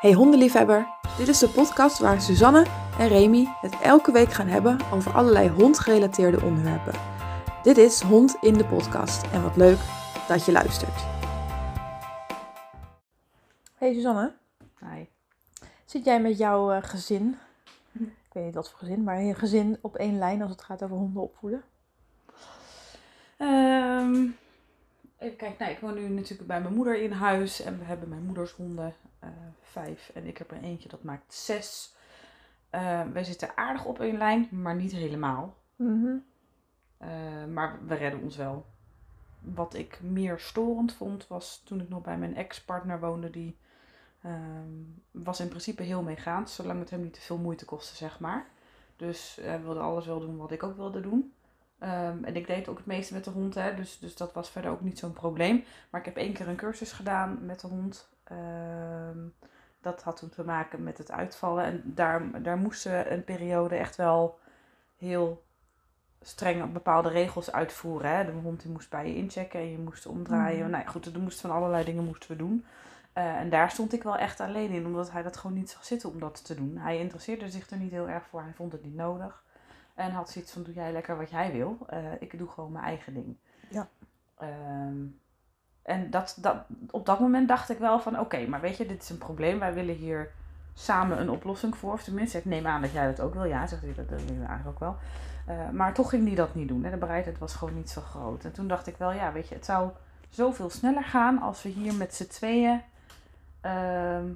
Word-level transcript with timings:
Hey 0.00 0.12
hondenliefhebber, 0.12 0.86
dit 1.18 1.28
is 1.28 1.38
de 1.38 1.48
podcast 1.48 1.98
waar 1.98 2.20
Suzanne 2.20 2.66
en 2.98 3.08
Remy 3.08 3.46
het 3.60 3.80
elke 3.80 4.12
week 4.12 4.32
gaan 4.32 4.46
hebben 4.46 4.78
over 4.92 5.12
allerlei 5.12 5.48
hondgerelateerde 5.48 6.42
onderwerpen. 6.42 6.92
Dit 7.62 7.76
is 7.76 8.00
Hond 8.00 8.36
in 8.40 8.54
de 8.54 8.64
podcast 8.64 9.32
en 9.32 9.42
wat 9.42 9.56
leuk 9.56 9.78
dat 10.28 10.44
je 10.44 10.52
luistert. 10.52 11.04
Hey 13.74 13.92
Suzanne, 13.94 14.32
Hi. 14.78 15.04
zit 15.84 16.04
jij 16.04 16.20
met 16.20 16.38
jouw 16.38 16.70
eh, 16.70 16.82
gezin, 16.82 17.38
ik 17.92 18.32
weet 18.32 18.44
niet 18.44 18.54
wat 18.54 18.70
voor 18.70 18.78
gezin, 18.78 19.04
maar 19.04 19.22
je 19.22 19.34
gezin 19.34 19.78
op 19.80 19.96
één 19.96 20.18
lijn 20.18 20.42
als 20.42 20.50
het 20.50 20.62
gaat 20.62 20.82
over 20.82 20.96
honden 20.96 21.22
opvoeden? 21.22 21.62
Ehm, 23.36 24.26
even 25.20 25.36
kijken, 25.36 25.56
nou, 25.58 25.72
ik 25.72 25.78
woon 25.78 25.94
nu 25.94 26.08
natuurlijk 26.08 26.48
bij 26.48 26.60
mijn 26.60 26.74
moeder 26.74 27.02
in 27.02 27.12
huis 27.12 27.60
en 27.60 27.78
we 27.78 27.84
hebben 27.84 28.08
mijn 28.08 28.24
moeders 28.24 28.52
honden, 28.52 28.94
eh, 29.18 29.28
vijf 29.60 30.10
en 30.14 30.26
ik 30.26 30.38
heb 30.38 30.50
er 30.50 30.62
eentje 30.62 30.88
dat 30.88 31.02
maakt 31.02 31.34
zes. 31.34 31.94
Eh, 32.70 33.02
wij 33.12 33.24
zitten 33.24 33.56
aardig 33.56 33.84
op 33.84 34.00
één 34.00 34.18
lijn, 34.18 34.48
maar 34.50 34.74
niet 34.74 34.92
helemaal. 34.92 35.56
Mhm. 35.76 36.16
Eh, 36.98 37.44
maar 37.52 37.86
we 37.86 37.94
redden 37.94 38.20
ons 38.20 38.36
wel. 38.36 38.66
Wat 39.40 39.74
ik 39.74 40.00
meer 40.02 40.38
storend 40.38 40.92
vond 40.92 41.28
was 41.28 41.62
toen 41.64 41.80
ik 41.80 41.88
nog 41.88 42.02
bij 42.02 42.18
mijn 42.18 42.36
ex-partner 42.36 43.00
woonde, 43.00 43.30
die 43.30 43.58
ehm, 44.22 44.72
was 45.10 45.40
in 45.40 45.48
principe 45.48 45.82
heel 45.82 46.02
meegaand, 46.02 46.50
zolang 46.50 46.80
het 46.80 46.90
hem 46.90 47.02
niet 47.02 47.12
te 47.12 47.20
veel 47.20 47.38
moeite 47.38 47.64
kostte, 47.64 47.96
zeg 47.96 48.20
maar. 48.20 48.46
Dus 48.96 49.38
hij 49.40 49.62
wilde 49.62 49.80
alles 49.80 50.06
wel 50.06 50.20
doen 50.20 50.36
wat 50.36 50.50
ik 50.50 50.62
ook 50.62 50.76
wilde 50.76 51.00
doen. 51.00 51.32
Ehm, 51.80 52.24
en 52.24 52.36
ik 52.36 52.46
deed 52.46 52.68
ook 52.68 52.76
het 52.76 52.86
meeste 52.86 53.14
met 53.14 53.24
de 53.24 53.30
hond, 53.30 53.54
hè, 53.54 53.74
dus, 53.74 53.98
dus 53.98 54.16
dat 54.16 54.32
was 54.32 54.50
verder 54.50 54.70
ook 54.70 54.80
niet 54.80 54.98
zo'n 54.98 55.12
probleem. 55.12 55.64
Maar 55.90 56.00
ik 56.00 56.06
heb 56.06 56.16
één 56.16 56.32
keer 56.32 56.48
een 56.48 56.56
cursus 56.56 56.92
gedaan 56.92 57.38
met 57.46 57.60
de 57.60 57.66
hond. 57.66 58.08
Ehm, 58.24 59.18
dat 59.80 60.02
had 60.02 60.16
toen 60.16 60.28
te 60.28 60.44
maken 60.44 60.82
met 60.82 60.98
het 60.98 61.10
uitvallen. 61.10 61.64
En 61.64 61.82
daar, 61.84 62.42
daar 62.42 62.56
moesten 62.56 62.92
we 62.92 63.10
een 63.10 63.24
periode 63.24 63.76
echt 63.76 63.96
wel 63.96 64.38
heel 64.96 65.42
streng 66.20 66.72
bepaalde 66.72 67.08
regels 67.08 67.52
uitvoeren. 67.52 68.16
Hè. 68.16 68.24
De 68.24 68.32
hond 68.32 68.62
die 68.62 68.70
moest 68.70 68.90
bij 68.90 69.08
je 69.08 69.16
inchecken 69.16 69.60
en 69.60 69.70
je 69.70 69.78
moest 69.78 70.06
omdraaien. 70.06 70.60
Mhm. 70.60 70.70
Nou 70.70 70.82
ja, 70.84 70.90
goed, 70.90 71.06
er 71.06 71.20
moesten 71.20 71.48
van 71.48 71.58
allerlei 71.58 71.84
dingen 71.84 72.04
moesten 72.04 72.30
we 72.30 72.36
doen. 72.36 72.64
Eh, 73.12 73.36
en 73.36 73.50
daar 73.50 73.70
stond 73.70 73.92
ik 73.92 74.02
wel 74.02 74.16
echt 74.16 74.40
alleen 74.40 74.70
in, 74.70 74.86
omdat 74.86 75.10
hij 75.10 75.22
dat 75.22 75.36
gewoon 75.36 75.56
niet 75.56 75.70
zag 75.70 75.84
zitten 75.84 76.10
om 76.10 76.20
dat 76.20 76.44
te 76.44 76.54
doen. 76.54 76.76
Hij 76.76 76.98
interesseerde 76.98 77.50
zich 77.50 77.70
er 77.70 77.76
niet 77.78 77.90
heel 77.90 78.08
erg 78.08 78.26
voor, 78.26 78.42
hij 78.42 78.52
vond 78.54 78.72
het 78.72 78.84
niet 78.84 78.94
nodig. 78.94 79.42
En 80.00 80.10
had 80.10 80.30
zoiets 80.30 80.52
van, 80.52 80.62
doe 80.62 80.74
jij 80.74 80.92
lekker 80.92 81.16
wat 81.16 81.30
jij 81.30 81.52
wil. 81.52 81.78
Eh, 81.86 81.98
ik 82.18 82.38
doe 82.38 82.48
gewoon 82.48 82.72
mijn 82.72 82.84
eigen 82.84 83.14
ding. 83.14 83.36
Ja. 83.68 83.88
Ehm, 84.38 84.96
en 85.82 86.10
dat, 86.10 86.36
dat, 86.40 86.56
op 86.90 87.06
dat 87.06 87.20
moment 87.20 87.48
dacht 87.48 87.70
ik 87.70 87.78
wel 87.78 88.00
van, 88.00 88.18
oké, 88.18 88.46
maar 88.46 88.60
weet 88.60 88.76
je, 88.76 88.86
dit 88.86 89.02
is 89.02 89.10
een 89.10 89.18
probleem. 89.18 89.58
Wij 89.58 89.74
willen 89.74 89.94
hier 89.94 90.30
samen 90.74 91.20
een 91.20 91.30
oplossing 91.30 91.76
voor. 91.76 91.92
Of 91.92 92.02
tenminste, 92.02 92.38
ik 92.38 92.44
neem 92.44 92.66
aan 92.66 92.80
dat 92.80 92.92
jij 92.92 93.06
dat 93.06 93.20
ook 93.20 93.34
wil. 93.34 93.44
Ja, 93.44 93.66
zegt 93.66 93.82
hij, 93.82 93.94
dat, 93.94 94.08
dat 94.08 94.22
wil 94.22 94.34
ik 94.34 94.48
eigenlijk 94.48 94.68
ook 94.68 94.78
wel. 94.78 94.96
Eh, 95.46 95.70
maar 95.70 95.94
toch 95.94 96.10
ging 96.10 96.26
hij 96.26 96.36
dat 96.36 96.54
niet 96.54 96.68
doen. 96.68 96.84
Hè. 96.84 96.90
De 96.90 96.96
bereidheid 96.96 97.38
was 97.38 97.54
gewoon 97.54 97.74
niet 97.74 97.90
zo 97.90 98.00
groot. 98.00 98.44
En 98.44 98.52
toen 98.52 98.68
dacht 98.68 98.86
ik 98.86 98.96
wel, 98.96 99.12
ja, 99.12 99.32
weet 99.32 99.48
je, 99.48 99.54
het 99.54 99.64
zou 99.64 99.90
zoveel 100.28 100.70
sneller 100.70 101.04
gaan 101.04 101.40
als 101.40 101.62
we 101.62 101.68
hier 101.68 101.94
met 101.94 102.14
z'n 102.14 102.26
tweeën 102.26 102.82
ehm, 103.60 104.26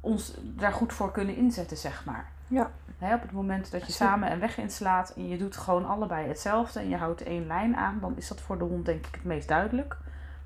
ons 0.00 0.34
daar 0.42 0.72
goed 0.72 0.92
voor 0.92 1.10
kunnen 1.12 1.36
inzetten, 1.36 1.76
zeg 1.76 2.04
maar. 2.04 2.32
Ja. 2.50 2.70
Op 3.14 3.22
het 3.22 3.32
moment 3.32 3.70
dat 3.70 3.86
je 3.86 3.92
samen 3.92 4.32
een 4.32 4.40
weg 4.40 4.58
inslaat 4.58 5.12
en 5.16 5.28
je 5.28 5.36
doet 5.38 5.56
gewoon 5.56 5.86
allebei 5.86 6.28
hetzelfde 6.28 6.80
en 6.80 6.88
je 6.88 6.96
houdt 6.96 7.22
één 7.22 7.46
lijn 7.46 7.76
aan, 7.76 7.98
dan 8.00 8.16
is 8.16 8.28
dat 8.28 8.40
voor 8.40 8.58
de 8.58 8.64
hond 8.64 8.84
denk 8.86 9.06
ik 9.06 9.14
het 9.14 9.24
meest 9.24 9.48
duidelijk. 9.48 9.96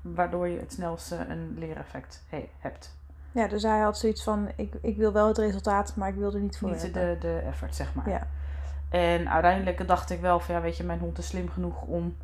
Waardoor 0.01 0.47
je 0.47 0.59
het 0.59 0.73
snelste 0.73 1.25
een 1.29 1.55
leereffect 1.57 2.23
he- 2.29 2.49
hebt. 2.59 2.95
Ja, 3.31 3.47
dus 3.47 3.63
hij 3.63 3.79
had 3.79 3.97
zoiets 3.97 4.23
van, 4.23 4.49
ik, 4.55 4.73
ik 4.81 4.97
wil 4.97 5.11
wel 5.11 5.27
het 5.27 5.37
resultaat, 5.37 5.95
maar 5.95 6.09
ik 6.09 6.15
wil 6.15 6.33
er 6.33 6.39
niet 6.39 6.57
voor 6.57 6.69
Niet 6.69 6.81
hebben. 6.81 7.01
de, 7.11 7.17
de 7.19 7.37
effort, 7.39 7.75
zeg 7.75 7.93
maar. 7.93 8.09
Ja. 8.09 8.27
En 8.89 9.29
uiteindelijk 9.29 9.87
dacht 9.87 10.09
ik 10.09 10.21
wel 10.21 10.39
van 10.39 10.55
ja, 10.55 10.61
weet 10.61 10.77
je, 10.77 10.83
mijn 10.83 10.99
hond 10.99 11.17
is 11.17 11.27
slim 11.27 11.49
genoeg 11.49 11.81
om 11.81 12.15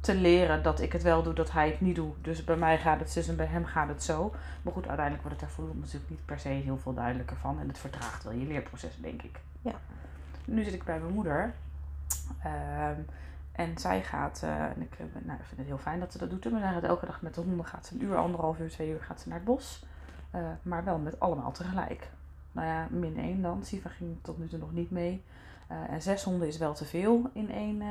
te 0.00 0.14
leren 0.14 0.62
dat 0.62 0.80
ik 0.80 0.92
het 0.92 1.02
wel 1.02 1.22
doe, 1.22 1.34
dat 1.34 1.52
hij 1.52 1.68
het 1.68 1.80
niet 1.80 1.94
doet. 1.94 2.14
Dus 2.20 2.44
bij 2.44 2.56
mij 2.56 2.78
gaat 2.78 3.00
het 3.00 3.10
zus 3.10 3.28
en 3.28 3.36
bij 3.36 3.46
hem 3.46 3.64
gaat 3.64 3.88
het 3.88 4.02
zo. 4.02 4.34
Maar 4.62 4.72
goed, 4.72 4.86
uiteindelijk 4.86 5.26
wordt 5.26 5.40
het 5.40 5.48
daar 5.48 5.56
voor 5.56 5.74
natuurlijk 5.76 6.10
niet 6.10 6.24
per 6.24 6.38
se 6.38 6.48
heel 6.48 6.78
veel 6.78 6.94
duidelijker 6.94 7.36
van. 7.36 7.60
En 7.60 7.68
het 7.68 7.78
vertraagt 7.78 8.24
wel 8.24 8.32
je 8.32 8.46
leerproces, 8.46 8.96
denk 9.00 9.22
ik. 9.22 9.40
Ja. 9.62 9.74
Nu 10.44 10.64
zit 10.64 10.72
ik 10.72 10.84
bij 10.84 10.98
mijn 11.00 11.12
moeder. 11.12 11.54
Ehm, 12.42 13.00
en 13.52 13.78
zij 13.78 14.02
gaat, 14.02 14.40
eh, 14.42 14.64
en 14.64 14.82
ik, 14.82 14.92
eh, 14.92 15.06
nou, 15.22 15.38
ik 15.38 15.44
vind 15.44 15.58
het 15.58 15.66
heel 15.66 15.78
fijn 15.78 16.00
dat 16.00 16.12
ze 16.12 16.18
dat 16.18 16.30
doet. 16.30 16.50
Maar 16.50 16.60
zij 16.60 16.72
gaat 16.72 16.82
elke 16.82 17.06
dag 17.06 17.22
met 17.22 17.34
de 17.34 17.40
honden, 17.40 17.66
gaat 17.66 17.86
ze 17.86 17.94
een 17.94 18.02
uur, 18.02 18.16
anderhalf 18.16 18.58
uur, 18.58 18.70
twee 18.70 18.90
uur 18.90 19.02
gaat 19.02 19.20
ze 19.20 19.28
naar 19.28 19.38
het 19.38 19.46
bos. 19.46 19.84
Eh, 20.30 20.40
maar 20.62 20.84
wel 20.84 20.98
met 20.98 21.20
allemaal 21.20 21.52
tegelijk. 21.52 22.10
Nou 22.52 22.66
ja, 22.66 22.86
min 22.90 23.18
1 23.18 23.42
dan. 23.42 23.64
Siva 23.64 23.88
ging 23.88 24.16
tot 24.22 24.38
nu 24.38 24.48
toe 24.48 24.58
nog 24.58 24.72
niet 24.72 24.90
mee. 24.90 25.22
Eh, 25.70 25.76
en 25.94 26.02
zes 26.02 26.22
honden 26.24 26.48
is 26.48 26.58
wel 26.58 26.74
te 26.74 26.84
veel 26.84 27.30
in 27.32 27.50
één 27.52 27.80
eh, 27.82 27.88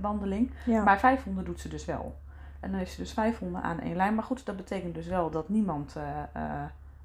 wandeling. 0.00 0.50
Ja. 0.64 0.82
Maar 0.82 0.98
vijf 0.98 1.24
honden 1.24 1.44
doet 1.44 1.60
ze 1.60 1.68
dus 1.68 1.84
wel. 1.84 2.16
En 2.60 2.70
dan 2.70 2.78
heeft 2.78 2.92
ze 2.92 3.00
dus 3.00 3.12
vijf 3.12 3.38
honden 3.38 3.62
aan 3.62 3.80
één 3.80 3.96
lijn. 3.96 4.14
Maar 4.14 4.24
goed, 4.24 4.46
dat 4.46 4.56
betekent 4.56 4.94
dus 4.94 5.06
wel 5.06 5.30
dat 5.30 5.48
niemand 5.48 5.96
eh, 6.32 6.42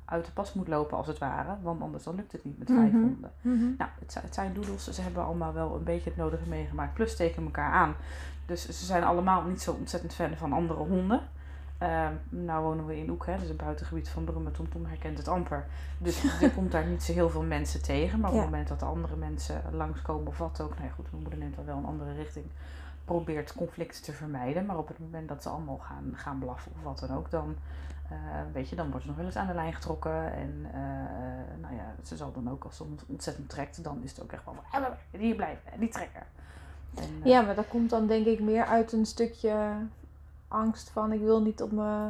uit 0.05 0.25
de 0.25 0.31
pas 0.31 0.53
moet 0.53 0.67
lopen 0.67 0.97
als 0.97 1.07
het 1.07 1.17
ware. 1.17 1.55
Want 1.61 1.81
anders 1.81 2.03
dan 2.03 2.15
lukt 2.15 2.31
het 2.31 2.43
niet 2.45 2.57
met 2.59 2.67
vijf 2.67 2.91
Mhm. 2.91 3.01
honden. 3.01 3.31
Mhm. 3.41 3.63
Nou, 3.77 3.89
het, 3.99 4.11
zijn- 4.11 4.25
het 4.25 4.33
zijn 4.33 4.53
doedels. 4.53 4.89
Ze 4.91 5.01
hebben 5.01 5.25
allemaal 5.25 5.53
wel 5.53 5.75
een 5.75 5.83
beetje 5.83 6.09
het 6.09 6.17
nodige 6.19 6.49
meegemaakt. 6.49 6.93
Plus 6.93 7.11
steken 7.11 7.43
elkaar 7.43 7.71
aan. 7.71 7.95
Dus 8.45 8.65
ze 8.65 8.85
zijn 8.85 9.03
allemaal 9.03 9.43
niet 9.43 9.61
zo 9.61 9.71
ontzettend 9.71 10.13
fan 10.13 10.35
van 10.37 10.53
andere 10.53 10.79
honden. 10.79 11.21
Ehm, 11.77 12.13
nou 12.29 12.63
wonen 12.63 12.85
we 12.85 12.97
in 12.97 13.09
Oek, 13.09 13.25
hè, 13.25 13.37
dus 13.37 13.49
een 13.49 13.55
buitengebied 13.55 14.09
van 14.09 14.23
Brummen. 14.23 14.51
Tom 14.51 14.69
Tom 14.69 14.85
herkent 14.85 15.17
het 15.17 15.27
amper. 15.27 15.65
Dus 15.97 16.23
er 16.41 16.51
komt 16.51 16.71
daar 16.71 16.85
niet 16.85 17.03
zo 17.03 17.13
heel 17.13 17.29
veel 17.29 17.43
mensen 17.43 17.81
tegen. 17.83 18.19
Maar 18.19 18.29
op 18.29 18.35
Ja. 18.35 18.41
het 18.41 18.49
moment 18.51 18.67
dat 18.67 18.79
de 18.79 18.85
andere 18.85 19.15
mensen 19.15 19.61
langskomen 19.71 20.27
of 20.27 20.37
wat 20.37 20.61
ook. 20.61 20.73
Nou 20.73 20.83
ja, 20.83 20.89
goed, 20.93 21.11
mijn 21.11 21.21
moeder 21.21 21.39
neemt 21.39 21.55
dan 21.55 21.65
wel 21.65 21.77
een 21.77 21.85
andere 21.85 22.13
richting. 22.13 22.45
Probeert 23.05 23.53
conflict 23.53 24.03
te 24.03 24.11
vermijden. 24.13 24.65
Maar 24.65 24.77
op 24.77 24.87
het 24.87 24.99
moment 24.99 25.27
dat 25.27 25.43
ze 25.43 25.49
allemaal 25.49 25.77
gaan, 25.77 26.11
gaan 26.15 26.39
blaffen 26.39 26.71
of 26.75 26.83
wat 26.83 26.99
dan 26.99 27.17
ook. 27.17 27.31
Dan, 27.31 27.55
eh, 28.09 28.17
weet 28.53 28.69
je, 28.69 28.75
dan 28.75 28.87
wordt 28.89 29.01
er 29.01 29.07
nog 29.07 29.17
wel 29.17 29.25
eens 29.25 29.35
aan 29.35 29.47
de 29.47 29.53
lijn 29.53 29.73
getrokken. 29.73 30.33
En 30.33 30.65
eh, 30.73 30.79
nou 31.61 31.75
ja, 31.75 31.95
ze 32.03 32.15
zal 32.17 32.31
dan 32.31 32.49
ook 32.49 32.63
als 32.63 32.77
ze 32.77 32.83
ont- 32.83 33.05
ontzettend 33.07 33.49
trekt. 33.49 33.83
Dan 33.83 34.03
is 34.03 34.11
het 34.11 34.21
ook 34.23 34.31
echt 34.31 34.45
wel 34.45 34.53
van, 34.53 34.81
"Ah, 34.81 34.87
hier 35.11 35.35
blijven 35.35 35.71
en 35.73 35.79
niet 35.79 35.91
trekken. 35.91 36.21
En, 36.95 37.03
eh, 37.23 37.25
Ja, 37.29 37.41
maar 37.41 37.55
dat 37.55 37.67
komt 37.67 37.89
dan 37.89 38.07
denk 38.07 38.25
ik 38.25 38.39
meer 38.39 38.65
uit 38.65 38.91
een 38.91 39.05
stukje 39.05 39.55
angst 40.55 40.89
van 40.89 41.11
ik 41.11 41.21
wil 41.21 41.41
niet 41.41 41.61
op 41.61 41.71
me 41.71 42.07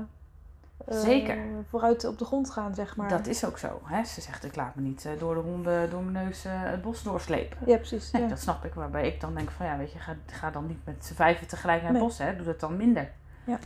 eh, 0.86 1.00
Zeker. 1.00 1.38
vooruit 1.70 2.06
op 2.06 2.18
de 2.18 2.26
grond 2.26 2.50
gaan, 2.52 2.76
zeg 2.76 2.96
maar. 2.96 3.10
Dat 3.10 3.28
is 3.28 3.46
ook 3.46 3.58
zo. 3.58 3.82
Hè? 3.84 4.04
Ze 4.04 4.22
zegt, 4.22 4.44
ik 4.44 4.56
laat 4.56 4.76
me 4.76 4.82
niet 4.82 5.06
eh, 5.06 5.12
door 5.20 5.34
de 5.34 5.40
honden, 5.42 5.90
door 5.90 6.04
mijn 6.04 6.26
neus 6.26 6.46
eh, 6.46 6.52
het 6.56 6.82
bos 6.82 7.04
doorslepen. 7.04 7.58
Ja, 7.66 7.76
precies. 7.78 8.12
Nee, 8.12 8.22
ja. 8.22 8.28
dat 8.28 8.40
snap 8.40 8.66
ik. 8.66 8.74
Waarbij 8.74 9.08
ik 9.08 9.22
dan 9.22 9.36
denk 9.36 9.52
van, 9.52 9.66
ja, 9.66 9.78
weet 9.78 9.92
je, 9.92 10.00
ga, 10.00 10.16
ga 10.26 10.52
dan 10.52 10.68
niet 10.68 10.86
met 10.86 11.06
z'n 11.06 11.14
vijven 11.14 11.48
tegelijk 11.48 11.82
naar 11.82 11.90
het 11.92 12.00
Nee. 12.00 12.08
bos. 12.08 12.18
Hè? 12.18 12.36
Doe 12.36 12.46
dat 12.46 12.60
dan 12.60 12.78
minder. 12.78 13.12
Ja. 13.44 13.60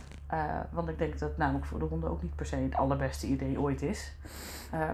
Want 0.70 0.88
ik 0.88 0.98
denk 0.98 1.18
dat 1.18 1.28
het 1.28 1.38
namelijk 1.38 1.66
voor 1.66 1.78
de 1.78 1.84
honden 1.84 2.10
ook 2.10 2.22
niet 2.22 2.34
per 2.34 2.46
se 2.46 2.56
het 2.56 2.74
allerbeste 2.76 3.26
idee 3.26 3.60
ooit 3.60 3.82
is. 3.82 4.12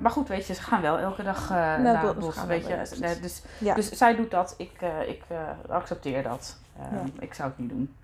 Maar 0.00 0.10
goed, 0.10 0.28
weet 0.28 0.46
je, 0.46 0.54
ze 0.54 0.62
gaan 0.62 0.82
wel 0.82 0.98
elke 0.98 1.22
dag 1.22 1.48
naar 1.48 2.06
het 2.06 2.18
bos. 2.18 2.44
Weet 2.44 2.66
je. 2.66 3.18
dus, 3.20 3.42
Ja. 3.58 3.74
dus 3.74 3.90
zij 3.90 4.16
doet 4.16 4.30
dat. 4.30 4.54
Ik, 4.56 4.80
ik 5.06 5.22
accepteer 5.68 6.22
dat. 6.22 6.56
Ja. 6.78 7.02
Ik 7.18 7.34
zou 7.34 7.48
het 7.48 7.58
niet 7.58 7.68
doen. 7.68 7.94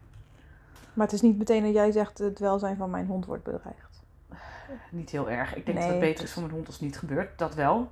Maar 0.93 1.07
het 1.07 1.15
is 1.15 1.21
niet 1.21 1.39
meteen 1.39 1.63
dat 1.63 1.73
jij 1.73 1.91
zegt 1.93 2.19
het 2.19 2.39
welzijn 2.39 2.77
van 2.77 2.91
mijn 2.91 3.07
hond 3.07 3.27
wordt 3.27 3.43
bedreigd. 3.45 4.03
Niet 4.91 5.11
heel 5.11 5.31
erg. 5.31 5.55
Ik 5.55 5.67
denk 5.67 5.79
Nee, 5.79 5.87
dat 5.87 5.97
het 5.97 6.01
beter 6.01 6.09
is 6.11 6.15
precies. 6.15 6.33
voor 6.33 6.43
mijn 6.43 6.55
hond 6.55 6.67
als 6.67 6.75
het 6.77 6.85
niet 6.85 6.99
gebeurt. 6.99 7.39
Dat 7.39 7.55
wel. 7.55 7.91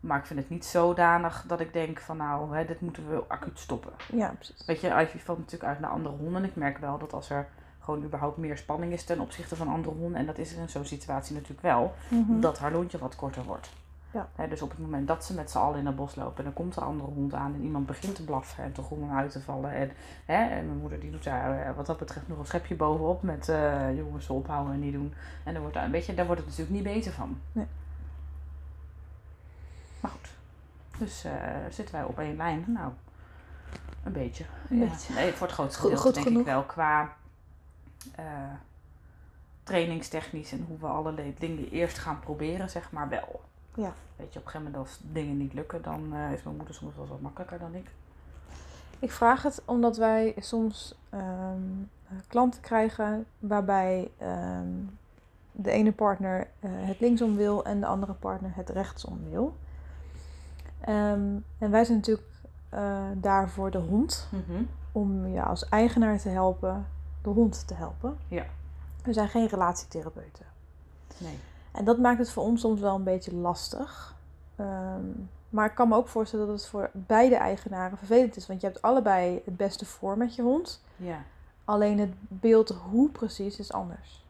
Maar 0.00 0.18
ik 0.18 0.26
vind 0.26 0.38
het 0.40 0.50
niet 0.50 0.64
zodanig 0.64 1.44
dat 1.46 1.60
ik 1.60 1.72
denk 1.72 2.00
van 2.00 2.16
nou, 2.16 2.56
hè, 2.56 2.64
dit 2.64 2.80
moeten 2.80 3.08
we 3.10 3.22
acuut 3.28 3.58
stoppen. 3.58 3.92
Ja, 4.12 4.28
precies. 4.28 4.64
Weet 4.66 4.80
je, 4.80 4.88
Ivy 4.88 5.18
valt 5.18 5.38
natuurlijk 5.38 5.70
uit 5.70 5.80
naar 5.80 5.90
andere 5.90 6.14
honden. 6.14 6.42
En 6.42 6.48
ik 6.48 6.56
merk 6.56 6.78
wel 6.78 6.98
dat 6.98 7.12
als 7.12 7.30
er 7.30 7.48
gewoon 7.78 8.02
überhaupt 8.04 8.36
meer 8.36 8.56
spanning 8.58 8.92
is 8.92 9.04
ten 9.04 9.20
opzichte 9.20 9.56
van 9.56 9.68
andere 9.68 9.94
honden. 9.94 10.20
En 10.20 10.26
dat 10.26 10.38
is 10.38 10.52
er 10.52 10.58
in 10.58 10.68
zo'n 10.68 10.84
situatie 10.84 11.34
natuurlijk 11.34 11.62
wel. 11.62 11.92
Mhm. 12.08 12.40
Dat 12.40 12.58
haar 12.58 12.72
lontje 12.72 12.98
wat 12.98 13.16
korter 13.16 13.44
wordt. 13.44 13.70
Ja. 14.10 14.28
Dus 14.48 14.62
op 14.62 14.70
het 14.70 14.78
moment 14.78 15.08
dat 15.08 15.24
ze 15.24 15.34
met 15.34 15.50
z'n 15.50 15.58
allen 15.58 15.78
in 15.78 15.86
het 15.86 15.96
bos 15.96 16.14
lopen. 16.14 16.36
En 16.38 16.44
dan 16.44 16.52
komt 16.52 16.76
er 16.76 16.82
een 16.82 16.88
andere 16.88 17.10
hond 17.10 17.34
aan. 17.34 17.54
En 17.54 17.62
iemand 17.62 17.86
begint 17.86 18.14
te 18.14 18.24
blaffen. 18.24 18.64
En 18.64 18.72
om 18.88 19.02
hem 19.08 19.16
uit 19.16 19.30
te 19.32 19.40
vallen. 19.40 19.72
En, 19.72 19.90
en 20.26 20.66
mijn 20.66 20.78
moeder 20.78 21.00
die 21.00 21.10
doet 21.10 21.24
daar 21.24 21.66
eh, 21.66 21.76
wat 21.76 21.86
dat 21.86 21.98
betreft 21.98 22.28
nog 22.28 22.38
een 22.38 22.46
schepje 22.46 22.74
bovenop. 22.76 23.22
Met 23.22 23.48
eh, 23.48 23.96
jongens 23.96 24.28
ophouden 24.30 24.72
en 24.74 24.80
niet 24.80 24.92
doen. 24.92 25.14
En 25.44 25.52
dan 25.52 25.60
wordt, 25.62 25.76
daar, 25.76 25.90
weet 25.90 26.06
je, 26.06 26.14
daar 26.14 26.26
wordt 26.26 26.40
het 26.40 26.50
natuurlijk 26.50 26.76
niet 26.76 26.94
beter 26.94 27.12
van. 27.12 27.38
Nee. 27.52 27.66
Maar 30.00 30.10
goed. 30.10 30.28
Dus 30.98 31.24
eh, 31.24 31.32
zitten 31.70 31.94
wij 31.94 32.04
op 32.04 32.18
één 32.18 32.36
lijn. 32.36 32.64
Nou, 32.66 32.92
een 34.04 34.12
beetje. 34.12 34.44
Een 34.70 34.78
Ja. 34.78 34.88
beetje. 34.88 35.14
Nee, 35.14 35.32
voor 35.32 35.46
het 35.46 35.56
grootste 35.56 35.80
Goed- 35.80 35.98
goed 35.98 36.14
denk 36.14 36.26
genoeg. 36.26 36.40
ik 36.40 36.46
wel. 36.46 36.62
Qua 36.62 37.16
trainingstechnisch 39.62 40.52
en 40.52 40.64
hoe 40.68 40.78
we 40.78 40.86
allerlei 40.86 41.34
dingen 41.38 41.70
eerst 41.70 41.98
gaan 41.98 42.20
proberen, 42.20 42.70
zeg 42.70 42.92
maar 42.92 43.08
wel. 43.08 43.40
Ja. 43.78 43.92
Weet 44.16 44.32
je, 44.32 44.38
op 44.38 44.44
een 44.44 44.50
gegeven 44.50 44.62
moment 44.72 44.76
als 44.76 45.00
dingen 45.02 45.36
niet 45.36 45.52
lukken, 45.52 45.82
dan 45.82 46.14
eh, 46.14 46.32
is 46.32 46.42
mijn 46.42 46.56
moeder 46.56 46.74
soms 46.74 46.96
wel 46.96 47.06
wat 47.06 47.20
makkelijker 47.20 47.58
dan 47.58 47.74
ik. 47.74 47.90
Ik 48.98 49.10
vraag 49.12 49.42
het 49.42 49.62
omdat 49.64 49.96
wij 49.96 50.34
soms 50.38 50.94
ehm, 51.10 51.22
eh, 52.08 52.16
klanten 52.28 52.60
krijgen 52.60 53.26
waarbij 53.38 54.10
ehm, 54.18 54.68
de 55.52 55.70
ene 55.70 55.92
partner 55.92 56.48
eh, 56.60 56.70
het 56.72 57.00
linksom 57.00 57.36
wil 57.36 57.64
en 57.64 57.80
de 57.80 57.86
andere 57.86 58.12
partner 58.12 58.50
het 58.54 58.68
rechtsom 58.68 59.18
wil. 59.30 59.56
Ehm, 60.80 61.36
en 61.58 61.70
wij 61.70 61.84
zijn 61.84 61.96
natuurlijk 61.98 62.26
uh, 62.74 63.02
daar 63.14 63.48
voor 63.50 63.70
de 63.70 63.78
hond, 63.78 64.28
Mhm. 64.32 64.62
om 64.92 65.26
je 65.26 65.42
als 65.42 65.68
eigenaar 65.68 66.18
te 66.18 66.28
helpen 66.28 66.86
de 67.22 67.28
hond 67.28 67.66
te 67.66 67.74
helpen. 67.74 68.16
Ja. 68.28 68.44
We 69.02 69.12
zijn 69.12 69.28
geen 69.28 69.46
relatietherapeuten. 69.46 70.44
Nee. 71.18 71.38
En 71.72 71.84
dat 71.84 71.98
maakt 71.98 72.18
het 72.18 72.30
voor 72.30 72.42
ons 72.42 72.60
soms 72.60 72.80
wel 72.80 72.94
een 72.94 73.02
beetje 73.02 73.34
lastig. 73.34 74.14
Ehm, 74.56 75.04
maar 75.48 75.66
ik 75.66 75.74
kan 75.74 75.88
me 75.88 75.96
ook 75.96 76.08
voorstellen 76.08 76.46
dat 76.46 76.56
het 76.56 76.68
voor 76.68 76.90
beide 76.92 77.36
eigenaren 77.36 77.98
vervelend 77.98 78.36
is. 78.36 78.46
Want 78.46 78.60
je 78.60 78.66
hebt 78.66 78.82
allebei 78.82 79.42
het 79.44 79.56
beste 79.56 79.84
voor 79.84 80.18
met 80.18 80.34
je 80.34 80.42
hond. 80.42 80.82
Ja. 80.96 81.22
Alleen 81.64 81.98
het 81.98 82.12
beeld 82.28 82.68
hoe 82.90 83.10
precies 83.10 83.58
is 83.58 83.72
anders. 83.72 84.24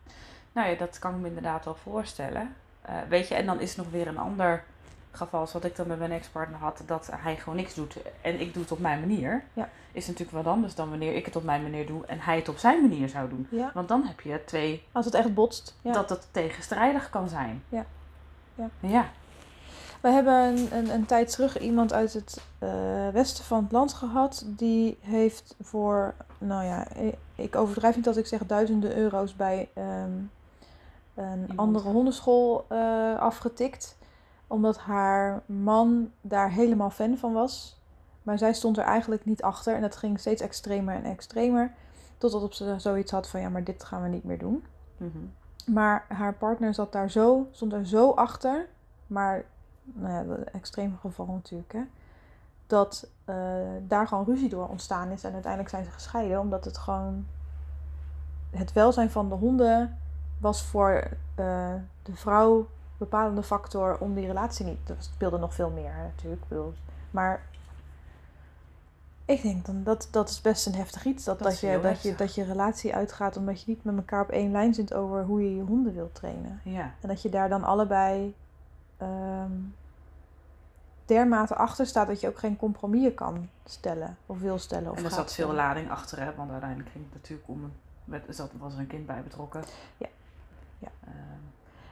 Nou 0.53 0.69
ja, 0.69 0.77
dat 0.77 0.99
kan 0.99 1.15
ik 1.15 1.21
me 1.21 1.29
inderdaad 1.29 1.65
wel 1.65 1.75
voorstellen. 1.75 2.55
Eh, 2.81 2.95
weet 3.09 3.29
je, 3.29 3.35
en 3.35 3.47
dan 3.47 3.61
is 3.61 3.77
er 3.77 3.83
nog 3.83 3.93
weer 3.93 4.07
een 4.07 4.19
ander 4.19 4.65
geval, 5.13 5.47
zoals 5.47 5.65
ik 5.67 5.77
dan 5.77 5.87
met 5.87 5.99
mijn 5.99 6.13
ex-partner 6.13 6.59
had, 6.59 6.83
dat 6.87 7.09
hij 7.13 7.37
gewoon 7.37 7.57
niks 7.59 7.75
doet 7.75 7.97
en 8.21 8.41
ik 8.41 8.53
doe 8.53 8.63
het 8.63 8.73
op 8.73 8.79
mijn 8.79 9.01
manier. 9.01 9.45
Ja. 9.53 9.69
Is 9.93 10.07
natuurlijk 10.07 10.37
wat 10.45 10.47
anders 10.55 10.75
dan 10.75 10.91
wanneer 10.91 11.15
ik 11.15 11.25
het 11.25 11.37
op 11.37 11.45
mijn 11.45 11.63
manier 11.63 11.87
doe 11.87 12.07
en 12.07 12.21
hij 12.21 12.37
het 12.37 12.49
op 12.49 12.59
zijn 12.59 12.81
manier 12.81 13.09
zou 13.09 13.29
doen. 13.29 13.47
Ja. 13.51 13.71
Want 13.75 13.89
dan 13.89 14.05
heb 14.07 14.21
je 14.21 14.45
twee, 14.45 14.87
Als 14.93 15.05
het 15.05 15.15
echt 15.15 15.35
botst. 15.35 15.75
Ja. 15.83 15.93
dat 15.93 16.09
het 16.09 16.27
tegenstrijdig 16.31 17.11
kan 17.11 17.29
zijn. 17.29 17.63
Ja. 17.69 17.85
Ja. 18.55 18.69
Ja. 18.81 19.05
We 20.01 20.09
hebben 20.09 20.35
een, 20.35 20.69
een, 20.77 20.91
een 20.91 21.07
tijd 21.07 21.31
terug 21.33 21.59
iemand 21.59 21.93
uit 21.93 22.13
het 22.13 22.41
eh, 22.59 23.09
westen 23.13 23.45
van 23.45 23.63
het 23.63 23.73
land 23.73 23.93
gehad. 23.93 24.45
Die 24.47 24.99
heeft 25.01 25.55
voor, 25.61 26.15
nou 26.39 26.65
ja, 26.65 26.87
ik- 27.35 27.57
overdrijf 27.57 27.97
niet 27.97 28.07
als 28.07 28.17
ik 28.17 28.27
zeg 28.27 28.47
duizenden 28.47 28.97
euro's 28.97 29.37
bij 29.37 29.69
ehm, 29.75 30.11
een 31.15 31.49
andere 31.57 31.89
hondenschool 31.89 32.65
eh, 32.69 33.19
afgetikt. 33.19 33.97
Omdat 34.49 34.79
haar 34.79 35.43
man 35.47 36.11
daar 36.21 36.51
helemaal 36.51 36.91
fan 36.91 37.17
van 37.17 37.33
was. 37.33 37.81
Maar 38.23 38.39
zij 38.39 38.53
stond 38.53 38.79
er 38.79 38.85
eigenlijk 38.85 39.25
niet 39.25 39.43
achter. 39.43 39.75
En 39.75 39.81
dat 39.81 39.97
ging 39.97 40.21
steeds 40.21 40.43
extremer 40.43 40.95
en 40.95 41.05
extremer. 41.05 41.73
Totdat 42.19 42.55
ze 42.55 42.75
zoiets 42.79 43.11
had 43.11 43.29
van, 43.29 43.41
ja, 43.41 43.49
maar 43.49 43.65
dit 43.65 43.85
gaan 43.85 44.03
we 44.03 44.09
niet 44.09 44.25
meer 44.25 44.39
doen. 44.39 44.65
Mhm. 44.97 45.19
Maar 45.75 46.05
haar 46.09 46.35
partner 46.35 46.75
zat 46.75 46.93
daar 46.93 47.11
zo, 47.11 47.49
stond 47.51 47.73
er 47.73 47.87
zo 47.87 48.11
achter. 48.11 48.69
Maar, 49.07 49.45
nou 49.83 50.13
ja, 50.13 50.37
dat 50.37 50.47
extreme 50.53 50.97
geval 50.97 51.27
natuurlijk, 51.27 51.73
hè. 51.73 51.83
Dat 52.67 53.09
eh, 53.25 53.37
daar 53.83 54.09
gewoon 54.09 54.25
ruzie 54.25 54.49
door 54.49 54.69
ontstaan 54.69 55.11
is. 55.11 55.25
En 55.25 55.33
uiteindelijk 55.33 55.71
zijn 55.71 55.85
ze 55.85 55.91
gescheiden. 55.91 56.41
Omdat 56.41 56.65
het 56.65 56.79
gewoon... 56.79 57.27
Het 58.51 58.73
welzijn 58.73 59.11
van 59.11 59.29
de 59.29 59.35
honden 59.35 59.99
was 60.39 60.63
voor 60.63 61.09
eh, 61.35 61.75
de 62.03 62.15
vrouw 62.15 62.69
bepalende 62.99 63.43
factor 63.43 63.99
om 63.99 64.15
die 64.15 64.27
relatie 64.27 64.67
niet... 64.67 64.89
Er 64.89 64.97
speelde 64.99 65.39
nog 65.39 65.55
veel 65.55 65.71
meer 65.71 65.93
natuurlijk. 66.15 66.43
Ik 66.43 66.49
bedoel, 66.49 66.75
maar 67.11 67.43
ik 69.25 69.43
denk 69.43 69.67
dan 69.67 69.83
dat 69.83 70.09
dat 70.11 70.29
is 70.29 70.41
best 70.41 70.67
een 70.67 70.75
heftig 70.75 71.05
iets. 71.05 71.25
Dat, 71.25 71.39
Dat 71.39 71.49
dat, 71.49 71.61
je, 71.61 71.81
dat, 71.81 72.03
je, 72.03 72.15
dat 72.15 72.35
je 72.35 72.45
relatie 72.45 72.95
uitgaat 72.95 73.37
omdat 73.37 73.61
je 73.61 73.71
niet 73.71 73.85
met 73.85 73.97
elkaar 73.97 74.23
op 74.23 74.31
één 74.31 74.51
lijn 74.51 74.75
zit 74.75 74.95
over 74.95 75.25
hoe 75.25 75.43
je 75.43 75.57
je 75.57 75.63
honden 75.63 75.95
wilt 75.95 76.15
trainen. 76.15 76.61
Ja. 76.65 76.93
En 77.01 77.09
dat 77.09 77.23
je 77.23 77.29
daar 77.29 77.49
dan 77.49 77.65
allebei 77.65 78.35
ehm, 78.97 79.53
dermate 81.05 81.55
achter 81.55 81.87
staat 81.87 82.07
dat 82.07 82.21
je 82.21 82.29
ook 82.29 82.39
geen 82.39 82.57
compromissen 82.57 83.15
kan 83.15 83.49
stellen 83.65 84.17
of 84.27 84.39
wil 84.39 84.59
stellen. 84.59 84.91
Of 84.91 84.99
En 84.99 85.05
er 85.05 85.11
zat 85.11 85.33
veel 85.33 85.53
lading 85.53 85.91
achter, 85.91 86.21
hè, 86.21 86.35
want 86.35 86.51
uiteindelijk 86.51 86.91
ging 86.91 87.05
het 87.05 87.15
natuurlijk 87.15 87.49
om 87.49 87.73
met, 88.05 88.29
er 88.29 88.35
zat, 88.35 88.51
was 88.59 88.73
er 88.75 88.79
een 88.79 88.87
kind 88.87 89.07
bij 89.07 89.23
betrokken. 89.23 89.65
Ja. 89.97 90.09
Ja. 90.79 90.89
Ehm, 91.05 91.48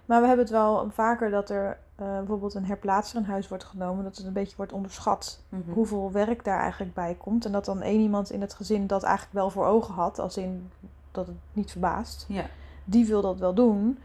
Maar 0.07 0.21
we 0.21 0.27
hebben 0.27 0.45
het 0.45 0.55
wel 0.55 0.91
vaker 0.91 1.31
dat 1.31 1.51
er 1.51 1.79
eh, 1.97 2.17
bijvoorbeeld 2.17 2.55
een 2.55 2.65
herplaatser 2.65 3.19
in 3.19 3.25
huis 3.25 3.49
wordt 3.49 3.65
genomen. 3.65 4.05
Dat 4.05 4.17
het 4.17 4.27
een 4.27 4.33
beetje 4.33 4.57
wordt 4.57 4.73
onderschat 4.73 5.41
mhm. 5.49 5.73
hoeveel 5.73 6.13
werk 6.13 6.45
daar 6.45 6.61
eigenlijk 6.61 6.95
bij 6.95 7.15
komt. 7.15 7.45
En 7.45 7.53
dat 7.53 7.65
dan 7.65 7.83
één 7.83 8.01
iemand 8.01 8.31
in 8.31 8.41
het 8.41 8.55
gezin 8.55 8.87
dat 8.87 9.03
eigenlijk 9.03 9.35
wel 9.35 9.51
voor 9.51 9.67
ogen 9.67 9.95
had, 9.95 10.19
als 10.19 10.37
in 10.37 10.71
dat 11.11 11.27
het 11.27 11.37
niet 11.53 11.71
verbaast. 11.71 12.25
Ja. 12.29 12.45
Die 12.85 13.07
wil 13.07 13.23
dat 13.23 13.39
wel 13.39 13.55
doen. 13.55 13.99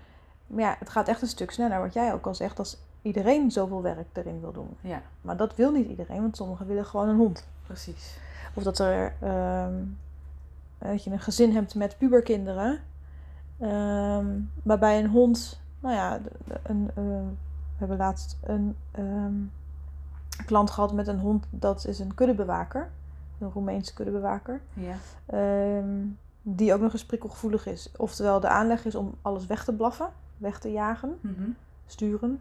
Maar 0.47 0.63
ja, 0.63 0.75
het 0.79 0.89
gaat 0.89 1.07
echt 1.07 1.21
een 1.21 1.27
stuk 1.27 1.51
sneller, 1.51 1.81
wat 1.81 1.93
jij 1.93 2.13
ook 2.13 2.25
al 2.25 2.35
zegt, 2.35 2.59
als 2.59 2.77
iedereen 3.01 3.51
zoveel 3.51 3.81
werk 3.81 4.07
erin 4.13 4.41
wil 4.41 4.51
doen. 4.51 4.77
ja, 4.81 5.01
Maar 5.21 5.37
dat 5.37 5.55
wil 5.55 5.71
niet 5.71 5.89
iedereen, 5.89 6.21
want 6.21 6.35
sommigen 6.35 6.67
willen 6.67 6.85
gewoon 6.85 7.09
een 7.09 7.17
hond. 7.17 7.47
precies. 7.65 8.17
Of 8.53 8.63
dat 8.63 8.79
er 8.79 9.13
ehm, 9.19 9.73
dat 10.77 11.03
je 11.03 11.11
een 11.11 11.19
gezin 11.19 11.51
hebt 11.51 11.75
met 11.75 11.97
puberkinderen. 11.97 12.79
ehm, 13.59 14.25
waarbij 14.63 14.99
een 14.99 15.09
hond, 15.09 15.60
nou 15.81 15.95
ja, 15.95 16.19
een, 16.63 16.89
eh, 16.89 17.03
we 17.03 17.77
hebben 17.77 17.97
laatst 17.97 18.37
een 18.43 18.75
ehm, 18.91 19.33
klant 20.45 20.71
gehad 20.71 20.93
met 20.93 21.07
een 21.07 21.19
hond, 21.19 21.45
dat 21.49 21.85
is 21.85 21.99
een 21.99 22.13
kuddebewaker. 22.15 22.89
Een 23.39 23.51
Roemeense 23.51 23.93
kuddebewaker. 23.93 24.61
Ja. 24.73 24.93
ehm, 25.25 25.85
die 26.41 26.73
ook 26.73 26.81
nog 26.81 26.93
eens 26.93 27.05
prikkelgevoelig 27.05 27.65
is. 27.65 27.91
Oftewel, 27.97 28.39
de 28.39 28.47
aanleg 28.47 28.85
is 28.85 28.95
om 28.95 29.15
alles 29.21 29.45
weg 29.45 29.63
te 29.63 29.73
blaffen, 29.73 30.09
weg 30.37 30.59
te 30.59 30.71
jagen 30.71 31.17
Mhm. 31.21 31.49
sturen. 31.85 32.39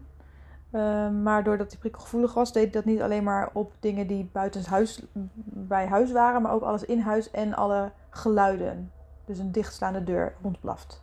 Ehm, 0.71 1.23
maar 1.23 1.43
doordat 1.43 1.71
hij 1.71 1.79
prikkelgevoelig 1.79 2.33
was, 2.33 2.53
deed 2.53 2.73
dat 2.73 2.85
niet 2.85 3.01
alleen 3.01 3.23
maar 3.23 3.49
op 3.53 3.73
dingen 3.79 4.07
die 4.07 4.29
buiten 4.31 4.65
huis, 4.65 5.03
bij 5.43 5.87
huis 5.87 6.11
waren, 6.11 6.41
maar 6.41 6.51
ook 6.51 6.61
alles 6.61 6.85
in 6.85 6.99
huis 6.99 7.31
en 7.31 7.53
alle 7.53 7.91
geluiden. 8.09 8.91
Dus 9.25 9.39
een 9.39 9.51
dichtslaande 9.51 10.03
deur, 10.03 10.33
hond 10.41 10.59
blaft. 10.59 11.01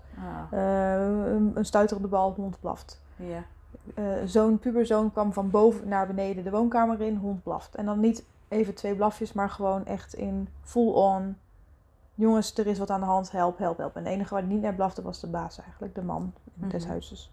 Eh, 0.50 1.52
een, 1.54 1.64
stuiterende 1.64 2.08
bal, 2.08 2.32
hond 2.36 2.60
blaft. 2.60 3.00
ja. 3.16 3.42
Eh, 3.94 4.04
Zo'n 4.24 4.58
puberzoon 4.58 5.12
kwam 5.12 5.32
van 5.32 5.50
boven 5.50 5.88
naar 5.88 6.06
beneden 6.06 6.44
de 6.44 6.50
woonkamer 6.50 7.00
in, 7.00 7.16
hond 7.16 7.42
blaft. 7.42 7.74
En 7.74 7.84
dan 7.86 8.00
niet 8.00 8.24
even 8.48 8.74
twee 8.74 8.94
blafjes, 8.94 9.32
maar 9.32 9.50
gewoon 9.50 9.86
echt 9.86 10.14
in 10.14 10.48
full 10.62 10.92
on. 10.92 11.36
Jongens, 12.14 12.54
er 12.58 12.66
is 12.66 12.78
wat 12.78 12.90
aan 12.90 13.00
de 13.00 13.06
hand, 13.06 13.30
help, 13.32 13.58
help, 13.58 13.78
help. 13.78 13.96
En 13.96 14.04
de 14.04 14.10
enige 14.10 14.34
waar 14.34 14.42
hij 14.42 14.52
niet 14.52 14.62
naar 14.62 14.74
blafte 14.74 15.02
was 15.02 15.20
de 15.20 15.26
baas 15.26 15.60
eigenlijk, 15.60 15.94
de 15.94 16.02
man 16.02 16.32
des 16.54 16.82
Mhm. 16.82 16.90
huizes. 16.92 17.30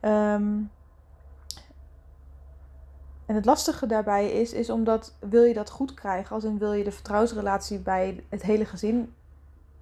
Ehm, 0.00 0.58
en 3.26 3.34
het 3.34 3.44
lastige 3.44 3.86
daarbij 3.86 4.30
is, 4.30 4.52
is 4.52 4.70
omdat 4.70 5.14
wil 5.18 5.42
je 5.42 5.54
dat 5.54 5.70
goed 5.70 5.94
krijgen, 5.94 6.34
als 6.34 6.44
in 6.44 6.58
wil 6.58 6.72
je 6.72 6.84
de 6.84 6.92
vertrouwensrelatie 6.92 7.78
bij 7.78 8.24
het 8.28 8.42
hele 8.42 8.64
gezin, 8.64 9.14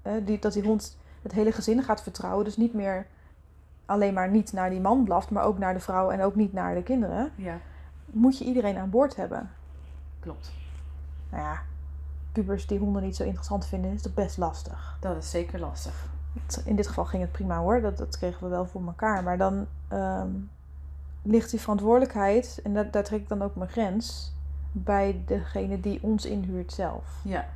eh, 0.03 0.13
die, 0.25 0.39
dat 0.39 0.53
die 0.53 0.63
hond 0.63 0.99
het 1.23 1.33
hele 1.33 1.53
gezin 1.53 1.83
gaat 1.83 2.03
vertrouwen, 2.03 2.45
dus 2.45 2.57
niet 2.57 2.75
meer 2.75 3.07
alleen 3.87 4.15
maar 4.15 4.31
niet 4.31 4.53
naar 4.53 4.71
die 4.71 4.81
man 4.81 5.05
blaft, 5.05 5.31
maar 5.31 5.45
ook 5.45 5.59
naar 5.59 5.75
de 5.75 5.81
vrouw 5.81 6.11
en 6.11 6.23
ook 6.23 6.35
niet 6.35 6.53
naar 6.53 6.75
de 6.75 6.83
kinderen, 6.83 7.31
ja, 7.37 7.59
moet 8.07 8.39
je 8.39 8.45
iedereen 8.45 8.77
aan 8.79 8.91
boord 8.91 9.17
hebben. 9.17 9.51
klopt. 10.21 10.53
Nou 11.31 11.43
ja, 11.43 11.61
pubers 12.33 12.67
die 12.67 12.79
honden 12.79 13.03
niet 13.03 13.17
zo 13.17 13.25
interessant 13.25 13.67
vinden, 13.67 13.93
is 13.93 14.03
toch 14.03 14.15
best 14.15 14.37
lastig. 14.37 14.97
Dat 15.01 15.17
is 15.17 15.31
zeker 15.31 15.61
lastig. 15.61 16.09
In 16.65 16.77
dit 16.77 16.87
geval 16.87 17.05
ging 17.05 17.23
het 17.23 17.33
prima 17.33 17.59
hoor, 17.59 17.81
dat, 17.81 17.99
dat 17.99 18.19
kregen 18.19 18.43
we 18.43 18.49
wel 18.49 18.67
voor 18.67 18.87
elkaar. 18.87 19.23
Maar 19.23 19.39
dan 19.39 19.67
ehm, 19.89 20.29
ligt 21.23 21.51
die 21.51 21.61
verantwoordelijkheid, 21.61 22.61
en 22.65 22.75
dat, 22.75 22.93
daar 22.93 23.05
trek 23.05 23.21
ik 23.21 23.29
dan 23.29 23.43
ook 23.43 23.55
mijn 23.55 23.71
grens, 23.71 24.33
bij 24.73 25.23
degene 25.27 25.81
die 25.81 25.99
ons 26.03 26.27
inhuurt 26.27 26.73
zelf. 26.73 27.21
Ja. 27.25 27.47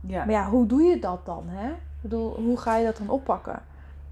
Ja. 0.00 0.24
Maar 0.24 0.34
ja, 0.34 0.48
hoe 0.48 0.66
doe 0.66 0.82
je 0.82 0.98
dat 0.98 1.26
dan? 1.26 1.48
Hè? 1.48 1.72
Ik 2.04 2.10
bedoel, 2.10 2.34
hoe 2.34 2.56
ga 2.56 2.76
je 2.76 2.84
dat 2.84 2.96
dan 2.96 3.08
oppakken? 3.08 3.62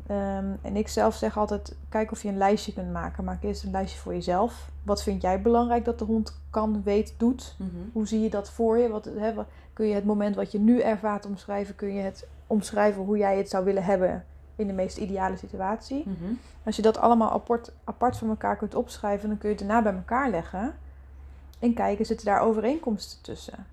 Ehm, 0.06 0.46
en 0.62 0.76
ik 0.76 0.88
zelf 0.88 1.14
zeg 1.14 1.38
altijd, 1.38 1.76
kijk 1.88 2.12
of 2.12 2.22
je 2.22 2.28
een 2.28 2.36
lijstje 2.36 2.72
kunt 2.72 2.92
maken. 2.92 3.24
Maak 3.24 3.42
eerst 3.42 3.62
een 3.64 3.70
lijstje 3.70 3.98
voor 4.00 4.12
jezelf. 4.14 4.70
Wat 4.82 5.02
vind 5.02 5.22
jij 5.22 5.42
belangrijk 5.42 5.84
dat 5.84 5.98
de 5.98 6.04
hond 6.04 6.40
kan, 6.50 6.82
weet, 6.84 7.14
doet? 7.16 7.56
Mhm. 7.58 7.70
Hoe 7.92 8.06
zie 8.06 8.20
je 8.20 8.30
dat 8.30 8.50
voor 8.50 8.78
je? 8.78 8.88
Wat- 8.88 9.08
kun 9.72 9.86
je 9.86 9.94
het 9.94 10.04
moment 10.04 10.36
wat 10.36 10.52
je 10.52 10.58
nu 10.58 10.80
ervaart 10.80 11.26
omschrijven? 11.26 11.74
Kun 11.74 11.94
je 11.94 12.00
het 12.02 12.26
omschrijven 12.46 13.02
hoe 13.02 13.16
jij 13.18 13.36
het 13.36 13.48
zou 13.50 13.64
willen 13.64 13.84
hebben 13.84 14.24
in 14.56 14.66
de 14.66 14.72
meest 14.72 14.96
ideale 14.96 15.36
situatie? 15.36 16.04
Mhm. 16.06 16.32
Als 16.64 16.76
je 16.76 16.82
dat 16.82 16.96
allemaal 16.98 17.30
apart, 17.32 17.72
apart 17.84 18.16
van 18.16 18.28
elkaar 18.28 18.56
kunt 18.56 18.74
opschrijven, 18.74 19.28
dan 19.28 19.38
kun 19.38 19.48
je 19.48 19.54
het 19.54 19.64
daarna 19.66 19.82
bij 19.82 19.94
elkaar 19.94 20.30
leggen. 20.30 20.74
En 21.58 21.74
kijken, 21.74 22.06
zitten 22.06 22.26
daar 22.26 22.40
overeenkomsten 22.40 23.22
tussen? 23.22 23.66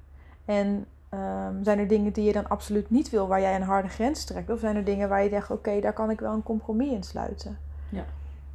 En 0.45 0.85
ehm, 1.09 1.63
zijn 1.63 1.79
er 1.79 1.87
dingen 1.87 2.13
die 2.13 2.23
je 2.23 2.33
dan 2.33 2.49
absoluut 2.49 2.89
niet 2.89 3.09
wil, 3.09 3.27
waar 3.27 3.41
jij 3.41 3.55
een 3.55 3.61
harde 3.61 3.87
grens 3.87 4.23
trekt? 4.23 4.49
Of 4.49 4.59
zijn 4.59 4.75
er 4.75 4.83
dingen 4.83 5.09
waar 5.09 5.23
je 5.23 5.29
denkt, 5.29 5.51
oké, 5.51 5.79
daar 5.79 5.93
kan 5.93 6.09
ik 6.09 6.19
wel 6.19 6.33
een 6.33 6.43
compromis 6.43 6.91
in 6.91 7.03
sluiten? 7.03 7.57
Ja. 7.89 8.03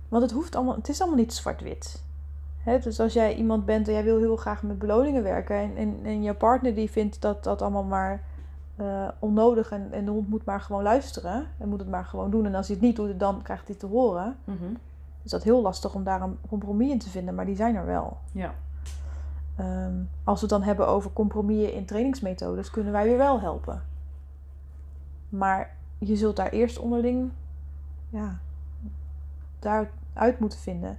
Want 0.09 0.23
het, 0.23 0.33
hoeft 0.33 0.57
allemaal, 0.57 0.75
het 0.75 0.89
is 0.89 1.01
allemaal 1.01 1.19
niet 1.19 1.35
zwart-wit. 1.35 2.03
Dus 2.65 3.01
als 3.01 3.13
jij 3.13 3.35
iemand 3.35 3.65
bent 3.65 3.89
en 3.89 3.95
jij 3.95 4.05
wil 4.05 4.19
heel 4.19 4.37
graag 4.37 4.63
met 4.63 4.79
beloningen 4.79 5.23
werken... 5.23 5.57
en, 5.57 5.77
en, 5.77 5.99
en 6.03 6.23
jouw 6.23 6.35
partner 6.35 6.75
die 6.75 6.91
vindt 6.91 7.21
dat 7.21 7.45
dat 7.45 7.63
allemaal 7.63 7.85
maar 7.85 8.23
eh, 8.77 9.09
onnodig... 9.19 9.71
En, 9.71 9.89
en 9.93 10.05
de 10.05 10.11
hond 10.11 10.29
moet 10.29 10.45
maar 10.45 10.61
gewoon 10.61 10.83
luisteren 10.83 11.47
en 11.59 11.69
moet 11.69 11.79
het 11.79 11.91
maar 11.91 12.05
gewoon 12.05 12.31
doen... 12.31 12.47
en 12.47 12.55
als 12.55 12.67
hij 12.67 12.77
het 12.77 12.85
niet 12.85 12.97
doet, 12.97 13.21
dan 13.21 13.43
krijgt 13.43 13.67
hij 13.67 13.77
te 13.77 13.87
horen... 13.87 14.37
Mhm. 14.45 14.75
is 15.23 15.31
dat 15.31 15.43
heel 15.43 15.63
lastig 15.63 15.95
om 15.95 16.05
daar 16.05 16.23
een 16.23 16.39
compromis 16.49 16.91
in 16.91 16.99
te 16.99 17.11
vinden, 17.11 17.35
maar 17.35 17.47
die 17.47 17.57
zijn 17.57 17.75
er 17.75 17.87
wel. 17.87 18.17
Ja. 18.33 18.55
Ehm, 19.57 19.95
als 20.25 20.41
we 20.41 20.47
het 20.47 20.57
dan 20.57 20.63
hebben 20.63 20.89
over 20.89 21.13
compromissen 21.13 21.73
in 21.73 21.85
trainingsmethodes, 21.85 22.71
kunnen 22.71 22.93
wij 22.93 23.05
weer 23.05 23.19
wel 23.19 23.41
helpen. 23.41 23.83
Maar 25.29 25.77
je 25.99 26.17
zult 26.17 26.37
daar 26.37 26.51
eerst 26.51 26.79
onderling 26.79 27.31
ja, 28.09 28.39
daaruit 29.59 30.39
moeten 30.39 30.59
vinden. 30.59 30.99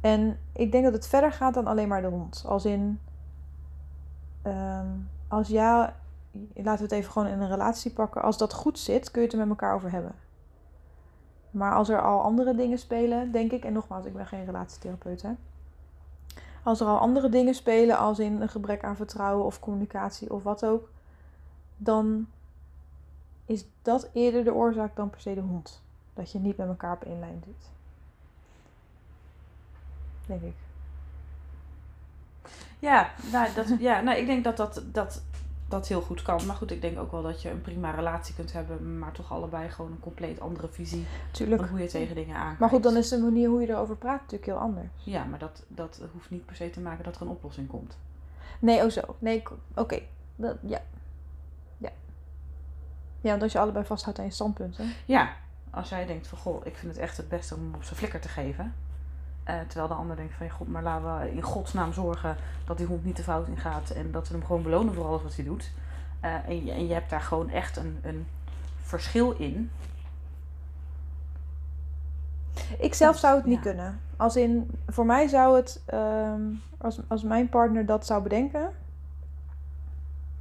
En 0.00 0.38
ik 0.52 0.72
denk 0.72 0.84
dat 0.84 0.92
het 0.92 1.06
verder 1.06 1.32
gaat 1.32 1.54
dan 1.54 1.66
alleen 1.66 1.88
maar 1.88 2.02
de 2.02 2.08
hond. 2.08 2.44
Als 2.46 2.64
in, 2.64 3.00
ehm, 4.42 4.86
als 5.28 5.48
ja, 5.48 5.96
laten 6.54 6.76
we 6.76 6.82
het 6.82 6.92
even 6.92 7.12
gewoon 7.12 7.28
in 7.28 7.40
een 7.40 7.48
relatie 7.48 7.92
pakken. 7.92 8.22
Als 8.22 8.38
dat 8.38 8.52
goed 8.52 8.78
zit, 8.78 9.10
kun 9.10 9.20
je 9.20 9.26
het 9.26 9.36
er 9.36 9.42
met 9.42 9.48
elkaar 9.48 9.74
over 9.74 9.90
hebben. 9.90 10.14
Maar 11.50 11.74
als 11.74 11.88
er 11.88 12.02
al 12.02 12.22
andere 12.22 12.54
dingen 12.54 12.78
spelen, 12.78 13.32
denk 13.32 13.52
ik, 13.52 13.64
en 13.64 13.72
nogmaals, 13.72 14.06
ik 14.06 14.14
ben 14.14 14.26
geen 14.26 14.44
relatietherapeut, 14.44 15.22
hè. 15.22 15.30
Als 16.62 16.80
er 16.80 16.86
al 16.86 16.98
andere 16.98 17.28
dingen 17.28 17.54
spelen, 17.54 17.98
als 17.98 18.18
in 18.18 18.40
een 18.40 18.48
gebrek 18.48 18.84
aan 18.84 18.96
vertrouwen 18.96 19.44
of 19.44 19.60
communicatie 19.60 20.32
of 20.32 20.42
wat 20.42 20.64
ook, 20.64 20.90
dan 21.76 22.26
is 23.46 23.64
dat 23.82 24.08
eerder 24.12 24.44
de 24.44 24.54
oorzaak 24.54 24.96
dan 24.96 25.10
per 25.10 25.20
se 25.20 25.34
de 25.34 25.40
hond. 25.40 25.82
Dat 26.14 26.32
je 26.32 26.38
niet 26.38 26.56
met 26.56 26.68
elkaar 26.68 26.94
op 26.94 27.04
één 27.04 27.18
lijn 27.18 27.42
zit. 27.44 27.70
Denk 30.26 30.42
ik. 30.42 30.54
Ja, 32.78 33.10
nou, 33.32 33.54
dat, 33.54 33.66
ja 33.78 34.00
nou, 34.00 34.18
ik 34.18 34.26
denk 34.26 34.44
dat 34.44 34.56
dat, 34.56 34.82
dat 34.92 35.22
dat 35.72 35.88
heel 35.88 36.00
goed 36.00 36.22
kan. 36.22 36.46
Maar 36.46 36.56
goed, 36.56 36.70
ik 36.70 36.80
denk 36.80 36.98
ook 36.98 37.10
wel 37.10 37.22
dat 37.22 37.42
je 37.42 37.50
een 37.50 37.60
prima 37.60 37.90
relatie 37.90 38.34
kunt 38.34 38.52
hebben, 38.52 38.98
maar 38.98 39.12
toch 39.12 39.32
allebei 39.32 39.68
gewoon 39.70 39.90
een 39.90 40.00
compleet 40.00 40.40
andere 40.40 40.68
visie 40.68 41.06
Tuurlijk. 41.30 41.60
van 41.62 41.70
hoe 41.70 41.80
je 41.80 41.86
tegen 41.86 42.14
dingen 42.14 42.36
aankijkt. 42.36 42.60
Maar 42.60 42.68
goed, 42.68 42.82
dan 42.82 42.96
is 42.96 43.08
de 43.08 43.18
manier 43.18 43.48
hoe 43.48 43.60
je 43.60 43.68
erover 43.68 43.96
praat 43.96 44.20
natuurlijk 44.20 44.44
heel 44.50 44.58
anders. 44.60 44.88
Ja, 45.04 45.24
maar 45.24 45.38
dat, 45.38 45.62
dat 45.68 46.00
hoeft 46.12 46.30
niet 46.30 46.46
per 46.46 46.56
se 46.56 46.70
te 46.70 46.80
maken 46.80 47.04
dat 47.04 47.16
er 47.16 47.22
een 47.22 47.28
oplossing 47.28 47.68
komt. 47.68 47.96
Nee, 48.58 48.84
oh 48.84 48.90
zo. 48.90 49.00
Nee, 49.18 49.42
oké. 49.74 49.98
Dat- 50.36 50.56
Ja. 50.60 50.80
Ja. 51.78 51.90
Ja, 53.20 53.30
want 53.30 53.42
als 53.42 53.52
je 53.52 53.58
allebei 53.58 53.84
vasthoudt 53.84 54.18
aan 54.18 54.24
je 54.24 54.30
standpunten. 54.30 54.92
Ja, 55.06 55.32
als 55.70 55.88
jij 55.88 56.06
denkt 56.06 56.26
van 56.26 56.38
goh, 56.38 56.66
ik 56.66 56.76
vind 56.76 56.92
het 56.92 57.00
echt 57.02 57.16
het 57.16 57.28
beste 57.28 57.54
om 57.54 57.60
hem 57.60 57.74
op 57.74 57.82
zijn 57.84 57.96
flikker 57.96 58.20
te 58.20 58.28
geven. 58.28 58.74
Eh, 59.44 59.54
terwijl 59.68 59.88
de 59.88 59.94
ander 59.94 60.16
denkt 60.16 60.34
van 60.34 60.46
ja, 60.46 60.52
god, 60.52 60.68
maar 60.68 60.82
laten 60.82 61.18
we 61.20 61.32
in 61.32 61.42
godsnaam 61.42 61.92
zorgen 61.92 62.36
dat 62.64 62.76
die 62.78 62.86
hond 62.86 63.04
niet 63.04 63.16
de 63.16 63.22
fout 63.22 63.48
in 63.48 63.56
gaat 63.56 63.90
en 63.90 64.10
dat 64.12 64.28
we 64.28 64.34
hem 64.34 64.44
gewoon 64.46 64.62
belonen 64.62 64.94
voor 64.94 65.04
alles 65.06 65.22
wat 65.22 65.34
hij 65.36 65.44
doet. 65.44 65.70
Eh, 66.20 66.48
en, 66.48 66.64
je, 66.64 66.72
en 66.72 66.86
je 66.86 66.92
hebt 66.94 67.10
daar 67.10 67.20
gewoon 67.20 67.48
echt 67.50 67.76
een, 67.76 67.98
een 68.02 68.26
verschil 68.82 69.30
in. 69.32 69.70
Ik 72.78 72.94
zelf 72.94 73.18
zou 73.18 73.36
het 73.36 73.44
niet 73.44 73.56
Ja. 73.56 73.62
kunnen. 73.62 74.00
Als 74.16 74.36
in, 74.36 74.70
voor 74.88 75.06
mij 75.06 75.28
zou 75.28 75.56
het, 75.56 75.82
ehm, 75.84 76.40
als, 76.78 77.00
als 77.08 77.22
mijn 77.22 77.48
partner 77.48 77.86
dat 77.86 78.06
zou 78.06 78.22
bedenken, 78.22 78.70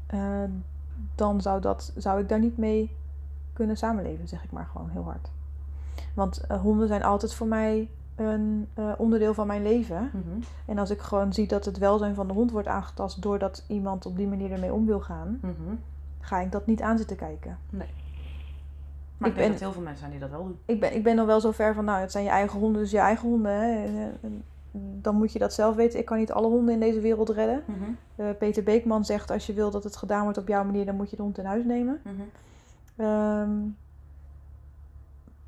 eh, 0.08 0.43
dan 1.15 1.41
zou, 1.41 1.62
dat, 1.62 1.93
zou 1.98 2.22
ik 2.22 2.29
daar 2.29 2.39
niet 2.39 2.58
mee 2.58 2.96
kunnen 3.53 3.77
samenleven, 3.77 4.27
zeg 4.27 4.43
ik 4.43 4.51
maar 4.51 4.67
gewoon 4.72 4.89
heel 4.89 5.03
hard. 5.03 5.29
Want 6.13 6.41
honden 6.62 6.88
zijn 6.88 7.03
altijd 7.03 7.34
voor 7.34 7.48
mij 7.48 7.89
een 8.15 8.68
eh, 8.74 8.91
onderdeel 8.98 9.34
van 9.34 9.48
mijn 9.48 9.62
leven. 9.63 10.10
Mhm, 10.13 10.39
En 10.65 10.77
als 10.77 10.89
ik 10.89 11.00
gewoon 11.00 11.34
zie 11.34 11.48
dat 11.48 11.65
het 11.65 11.77
welzijn 11.77 12.15
van 12.15 12.27
de 12.27 12.34
hond 12.34 12.51
wordt 12.51 12.68
aangetast 12.68 13.22
doordat 13.22 13.63
iemand 13.68 14.06
op 14.06 14.18
die 14.18 14.27
manier 14.27 14.51
ermee 14.51 14.74
om 14.74 14.86
wil 14.86 15.00
gaan, 15.00 15.39
mhm. 15.41 15.75
ga 16.20 16.39
ik 16.39 16.51
dat 16.51 16.65
niet 16.65 16.82
aan 16.82 16.98
zitten 16.98 17.18
kijken. 17.18 17.58
Maar 17.70 19.27
Ik 19.30 19.36
ik, 19.36 19.36
denk 19.36 19.36
ben- 19.36 19.50
dat 19.51 19.60
heel 19.60 19.72
veel 19.72 19.82
mensen 19.82 20.00
zijn 20.00 20.12
die 20.12 20.20
dat 20.20 20.30
wel 20.30 20.44
doen. 20.44 20.58
Ik 20.65 20.80
ben, 20.80 20.96
ik 20.96 21.03
ben 21.03 21.15
nog 21.15 21.25
wel 21.25 21.39
zo 21.41 21.51
ver 21.51 21.74
van, 21.74 21.86
nou, 21.86 22.01
het 22.01 22.12
zijn 22.12 22.24
je 22.24 22.30
eigen 22.30 22.60
honden, 22.60 22.82
dus 22.82 22.91
je 22.91 22.98
eigen 23.00 23.30
honden. 23.30 23.51
Hè. 23.51 23.86
En, 23.86 24.18
en 24.22 24.44
Dan 25.01 25.15
moet 25.15 25.32
je 25.34 25.39
dat 25.39 25.53
zelf 25.53 25.75
weten. 25.75 26.00
Ik 26.00 26.06
kan 26.06 26.18
niet 26.18 26.32
alle 26.32 26.48
honden 26.48 26.74
in 26.74 26.80
deze 26.80 27.00
wereld 27.00 27.30
redden. 27.30 27.63
Mhm, 27.65 27.77
Eh, 28.15 28.25
Peter 28.39 28.63
Beekman 28.63 29.06
zegt, 29.06 29.32
als 29.32 29.46
je 29.46 29.53
wil 29.53 29.72
dat 29.72 29.84
het 29.84 29.96
gedaan 29.96 30.24
wordt 30.24 30.38
op 30.38 30.48
jouw 30.48 30.63
manier, 30.63 30.86
dan 30.86 30.96
moet 30.96 31.10
je 31.10 31.15
de 31.15 31.22
hond 31.22 31.38
in 31.38 31.46
huis 31.46 31.63
nemen. 31.63 32.01
mhm. 32.03 32.22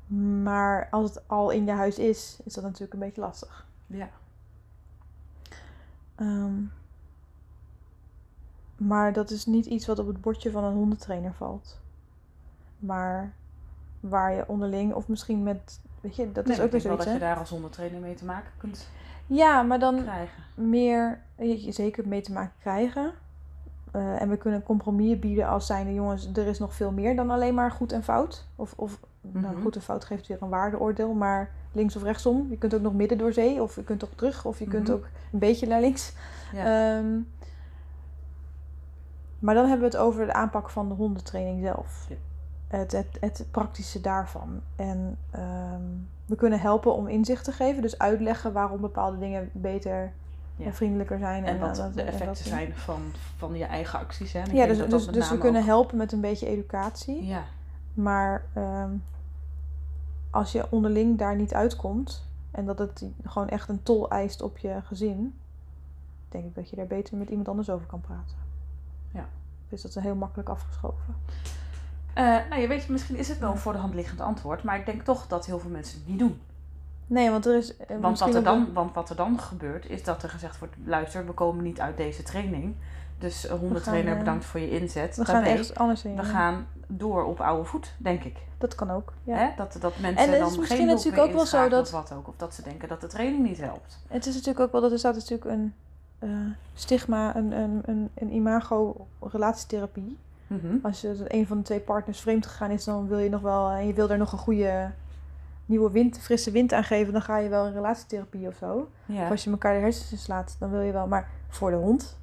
Maar 0.06 0.88
als 0.90 1.14
het 1.14 1.28
al 1.28 1.50
in 1.50 1.64
je 1.64 1.72
huis 1.72 1.98
is, 1.98 2.38
is 2.44 2.54
dat 2.54 2.64
natuurlijk 2.64 2.92
een 2.92 2.98
beetje 2.98 3.20
lastig. 3.20 3.66
Ja. 3.86 4.08
Ehm, 6.14 6.54
maar 8.76 9.12
dat 9.12 9.30
is 9.30 9.46
niet 9.46 9.66
iets 9.66 9.86
wat 9.86 9.98
op 9.98 10.06
het 10.06 10.20
bordje 10.20 10.50
van 10.50 10.64
een 10.64 10.74
hondentrainer 10.74 11.32
valt. 11.34 11.78
Maar 12.78 13.32
waar 14.00 14.32
je 14.32 14.48
onderling, 14.48 14.94
of 14.94 15.08
misschien 15.08 15.42
met, 15.42 15.80
weet 16.00 16.16
je, 16.16 16.32
dat 16.32 16.44
Nee, 16.46 16.54
is 16.56 16.60
ook 16.60 16.66
ik 16.66 16.72
weer 16.72 16.82
denk 16.82 16.96
wel 16.96 17.04
dat 17.04 17.14
je 17.14 17.20
daar 17.20 17.36
als 17.38 17.50
hondentrainer 17.50 18.00
mee 18.00 18.14
te 18.14 18.24
maken 18.24 18.50
kunt 18.58 18.88
Ja, 19.26 19.62
maar 19.62 19.78
dan 19.78 20.02
krijgen. 20.02 20.42
meer, 20.54 21.20
je 21.36 21.72
zeker 21.72 22.08
mee 22.08 22.20
te 22.20 22.32
maken 22.32 22.54
krijgen. 22.58 23.12
Eh, 23.94 24.20
en 24.22 24.28
we 24.28 24.36
kunnen 24.36 24.62
compromissen 24.62 25.20
bieden 25.20 25.48
als 25.48 25.66
zijnde, 25.66 25.94
jongens, 25.94 26.28
er 26.34 26.46
is 26.46 26.58
nog 26.58 26.74
veel 26.74 26.90
meer 26.92 27.16
dan 27.16 27.30
alleen 27.30 27.54
maar 27.54 27.70
goed 27.70 27.92
en 27.92 28.02
fout. 28.02 28.46
Of, 28.56 28.72
of 28.76 29.00
nou, 29.20 29.54
Mhm. 29.54 29.62
goed 29.62 29.74
en 29.76 29.82
fout 29.82 30.04
geeft 30.04 30.26
weer 30.26 30.36
een 30.40 30.48
waardeoordeel, 30.48 31.12
maar 31.12 31.50
links 31.72 31.96
of 31.96 32.02
rechtsom. 32.02 32.46
Je 32.50 32.58
kunt 32.58 32.74
ook 32.74 32.80
nog 32.80 32.94
midden 32.94 33.18
door 33.18 33.32
zee, 33.32 33.62
of 33.62 33.74
je 33.76 33.84
kunt 33.84 34.04
ook 34.04 34.12
terug, 34.14 34.44
of 34.44 34.58
je 34.58 34.66
kunt 34.66 34.88
Mhm. 34.88 34.96
ook 34.96 35.04
een 35.32 35.38
beetje 35.38 35.66
naar 35.66 35.80
links. 35.80 36.12
Ja. 36.52 36.96
Ehm, 36.96 37.18
maar 39.38 39.54
dan 39.54 39.68
hebben 39.68 39.90
we 39.90 39.96
het 39.96 40.04
over 40.06 40.26
de 40.26 40.32
aanpak 40.32 40.70
van 40.70 40.88
de 40.88 40.94
hondentraining 40.94 41.62
zelf. 41.62 42.06
Ja. 42.08 42.14
Het, 42.68 42.92
het, 42.92 43.16
het 43.20 43.46
praktische 43.50 44.00
daarvan. 44.00 44.60
En 44.76 45.18
ehm, 45.30 45.82
we 46.26 46.36
kunnen 46.36 46.60
helpen 46.60 46.94
om 46.94 47.06
inzicht 47.08 47.44
te 47.44 47.52
geven. 47.52 47.82
Dus 47.82 47.98
uitleggen 47.98 48.52
waarom 48.52 48.80
bepaalde 48.80 49.18
dingen 49.18 49.50
beter 49.52 50.12
Ja. 50.56 50.64
en 50.64 50.74
vriendelijker 50.74 51.18
zijn. 51.18 51.44
En 51.44 51.54
eh, 51.54 51.60
wat 51.60 51.76
dat- 51.76 51.94
de 51.94 52.04
dat 52.04 52.06
effecten 52.14 52.44
zijn 52.44 52.74
van, 52.74 53.02
van 53.36 53.54
je 53.56 53.64
eigen 53.64 53.98
acties. 53.98 54.32
Hè? 54.32 54.40
En 54.40 54.54
Ja, 54.54 54.66
dus, 54.66 54.78
dat 54.78 54.90
dus, 54.90 55.06
dus 55.06 55.30
we 55.30 55.38
kunnen 55.38 55.60
ook- 55.60 55.66
helpen 55.66 55.96
met 55.96 56.12
een 56.12 56.20
beetje 56.20 56.46
educatie. 56.46 57.26
Ja, 57.26 57.42
Maar 57.94 58.44
ehm, 58.52 58.90
als 60.30 60.52
je 60.52 60.66
onderling 60.70 61.18
daar 61.18 61.36
niet 61.36 61.54
uitkomt 61.54 62.26
en 62.50 62.64
dat 62.66 62.78
het 62.78 63.04
gewoon 63.24 63.48
echt 63.48 63.68
een 63.68 63.82
tol 63.82 64.10
eist 64.10 64.42
op 64.42 64.58
je 64.58 64.80
gezin, 64.84 65.34
denk 66.28 66.44
ik 66.44 66.54
dat 66.54 66.70
je 66.70 66.76
daar 66.76 66.86
beter 66.86 67.16
met 67.16 67.28
iemand 67.28 67.48
anders 67.48 67.70
over 67.70 67.86
kan 67.86 68.00
praten. 68.00 68.36
Ja. 69.10 69.26
Dus 69.68 69.82
dat 69.82 69.96
is 69.96 70.02
heel 70.02 70.14
makkelijk 70.14 70.48
afgeschoven. 70.48 71.14
Eh, 72.14 72.24
nou, 72.24 72.60
je 72.60 72.68
weet, 72.68 72.88
misschien 72.88 73.16
is 73.16 73.28
het 73.28 73.38
wel 73.38 73.50
een 73.50 73.58
voor 73.58 73.72
de 73.72 73.78
hand 73.78 73.94
liggend 73.94 74.20
antwoord, 74.20 74.62
maar 74.62 74.78
ik 74.78 74.86
denk 74.86 75.02
toch 75.02 75.26
dat 75.26 75.46
heel 75.46 75.58
veel 75.58 75.70
mensen 75.70 75.98
het 75.98 76.08
niet 76.08 76.18
doen. 76.18 76.40
Nee, 77.06 77.30
want 77.30 77.46
er 77.46 77.56
is. 77.56 77.76
eh, 77.76 77.96
Want 78.00 78.18
wat, 78.18 78.34
er 78.34 78.42
dan, 78.42 78.58
een- 78.60 78.72
want 78.72 78.94
wat 78.94 79.10
er 79.10 79.16
dan 79.16 79.40
gebeurt, 79.40 79.88
is 79.90 80.04
dat 80.04 80.22
er 80.22 80.28
gezegd 80.28 80.58
wordt: 80.58 80.74
luister, 80.84 81.26
we 81.26 81.32
komen 81.32 81.64
niet 81.64 81.80
uit 81.80 81.96
deze 81.96 82.22
training. 82.22 82.74
Dus 83.18 83.46
eh, 83.46 83.54
hondentrainer, 83.58 84.12
eh, 84.12 84.18
bedankt 84.18 84.44
voor 84.44 84.60
je 84.60 84.70
inzet. 84.70 85.16
We 85.16 85.24
gaan 85.24 85.34
Daarbij, 85.34 85.58
echt 85.58 85.74
anders 85.78 86.02
heen. 86.02 86.16
we 86.16 86.22
gaan 86.22 86.66
door 86.86 87.24
op 87.24 87.40
oude 87.40 87.64
voet, 87.64 87.94
denk 87.98 88.24
ik. 88.24 88.36
Dat 88.58 88.74
kan 88.74 88.90
ook. 88.90 89.12
Ja. 89.24 89.36
Hè? 89.36 89.48
Dat, 89.56 89.76
dat 89.80 89.92
mensen 89.98 90.22
En 90.24 90.32
het 90.32 90.42
is 90.42 90.48
dan 90.50 90.58
misschien 90.60 90.86
natuurlijk 90.86 91.22
ook 91.22 91.32
wel 91.32 91.46
zo 91.46 91.68
dat- 91.68 91.86
Of 91.86 91.90
wat 91.90 92.12
ook. 92.12 92.28
Of 92.28 92.34
dat 92.36 92.54
ze 92.54 92.62
denken 92.62 92.88
dat 92.88 93.00
de 93.00 93.06
training 93.06 93.42
niet 93.42 93.58
helpt. 93.60 93.98
Het 94.08 94.26
is 94.26 94.34
natuurlijk 94.34 94.60
ook 94.64 94.72
wel 94.72 94.80
dat 94.80 94.92
er 94.92 94.98
staat 94.98 95.14
natuurlijk 95.14 95.50
een 95.50 95.74
stigma, 96.74 97.36
een, 97.36 97.52
een, 97.52 97.82
een, 97.84 98.10
een 98.14 98.32
imago-relatietherapie. 98.34 100.18
Mhm. 100.46 100.76
Als 100.82 101.00
je 101.00 101.24
een 101.28 101.46
van 101.46 101.56
de 101.56 101.62
twee 101.62 101.80
partners 101.80 102.20
vreemd 102.20 102.46
gegaan 102.46 102.70
is, 102.70 102.84
dan 102.84 103.08
wil 103.08 103.18
je 103.18 103.28
nog 103.30 103.40
wel, 103.40 103.70
en 103.70 103.86
je 103.86 103.92
wil 103.92 104.06
daar 104.06 104.18
nog 104.18 104.32
een 104.32 104.38
goede 104.38 104.90
nieuwe 105.66 105.90
wind, 105.90 106.18
frisse 106.18 106.50
wind 106.50 106.72
aan 106.72 106.84
geven, 106.84 107.12
dan 107.12 107.22
ga 107.22 107.36
je 107.38 107.48
wel 107.48 107.66
een 107.66 107.72
relatietherapie 107.72 108.46
of 108.48 108.54
zo. 108.56 108.88
Ja, 109.06 109.24
Of 109.24 109.30
als 109.30 109.44
je 109.44 109.50
elkaar 109.50 109.74
de 109.74 109.80
hersens 109.80 110.12
in 110.12 110.18
slaat, 110.18 110.56
dan 110.58 110.70
wil 110.70 110.80
je 110.80 110.92
wel. 110.92 111.06
Maar 111.06 111.28
voor 111.48 111.70
de 111.70 111.76
hond. 111.76 112.18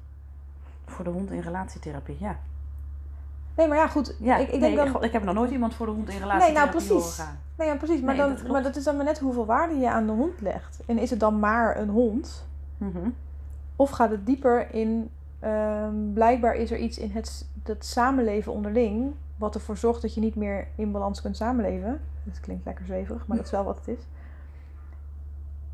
voor 0.86 1.04
de 1.04 1.10
hond 1.10 1.30
in 1.30 1.40
relatietherapie, 1.40 2.16
ja. 2.20 2.36
Nee, 3.56 3.68
maar 3.68 3.76
ja, 3.76 3.86
goed. 3.88 4.14
ja 4.20 4.36
ik, 4.36 4.48
ik 4.48 4.60
nee, 4.60 4.74
denk 4.74 4.92
dan. 4.92 5.02
ik, 5.04 5.12
heb 5.12 5.24
nog 5.24 5.34
nooit 5.34 5.50
iemand 5.50 5.74
voor 5.74 5.86
de 5.86 5.92
hond 5.92 6.08
in 6.08 6.18
relatietherapie 6.18 6.70
precies. 6.70 6.88
horen 6.90 7.08
gaan. 7.10 7.38
Nee, 7.56 7.68
ja, 7.68 7.76
precies. 7.76 8.00
Maar, 8.00 8.14
Nee, 8.14 8.16
dat 8.16 8.26
dan, 8.26 8.36
klopt. 8.36 8.52
maar 8.52 8.62
dat 8.62 8.76
is 8.76 8.84
dan 8.84 8.96
maar 8.96 9.04
net 9.04 9.18
hoeveel 9.18 9.46
waarde 9.46 9.74
je 9.74 9.90
aan 9.90 10.06
de 10.06 10.12
hond 10.12 10.40
legt. 10.40 10.80
En 10.86 10.98
is 10.98 11.10
het 11.10 11.20
dan 11.20 11.38
maar 11.38 11.76
een 11.78 11.88
hond? 11.88 12.46
Mhm. 12.78 13.08
Of 13.76 13.90
gaat 13.90 14.10
het 14.10 14.26
dieper 14.26 14.74
in. 14.74 15.10
ehm, 15.40 15.94
blijkbaar 16.12 16.54
is 16.54 16.70
er 16.70 16.78
iets 16.78 16.98
in 16.98 17.10
het, 17.10 17.46
het 17.64 17.84
samenleven 17.84 18.52
onderling. 18.52 19.12
wat 19.36 19.54
ervoor 19.54 19.76
zorgt 19.76 20.02
dat 20.02 20.14
je 20.14 20.20
niet 20.20 20.34
meer 20.34 20.66
in 20.76 20.92
balans 20.92 21.22
kunt 21.22 21.36
samenleven. 21.36 22.00
Dat 22.24 22.40
klinkt 22.40 22.64
lekker 22.64 22.84
zweverig, 22.84 23.26
maar 23.26 23.36
dat 23.36 23.46
is 23.46 23.52
wel 23.52 23.64
wat 23.64 23.76
het 23.76 23.88
is. 23.88 24.04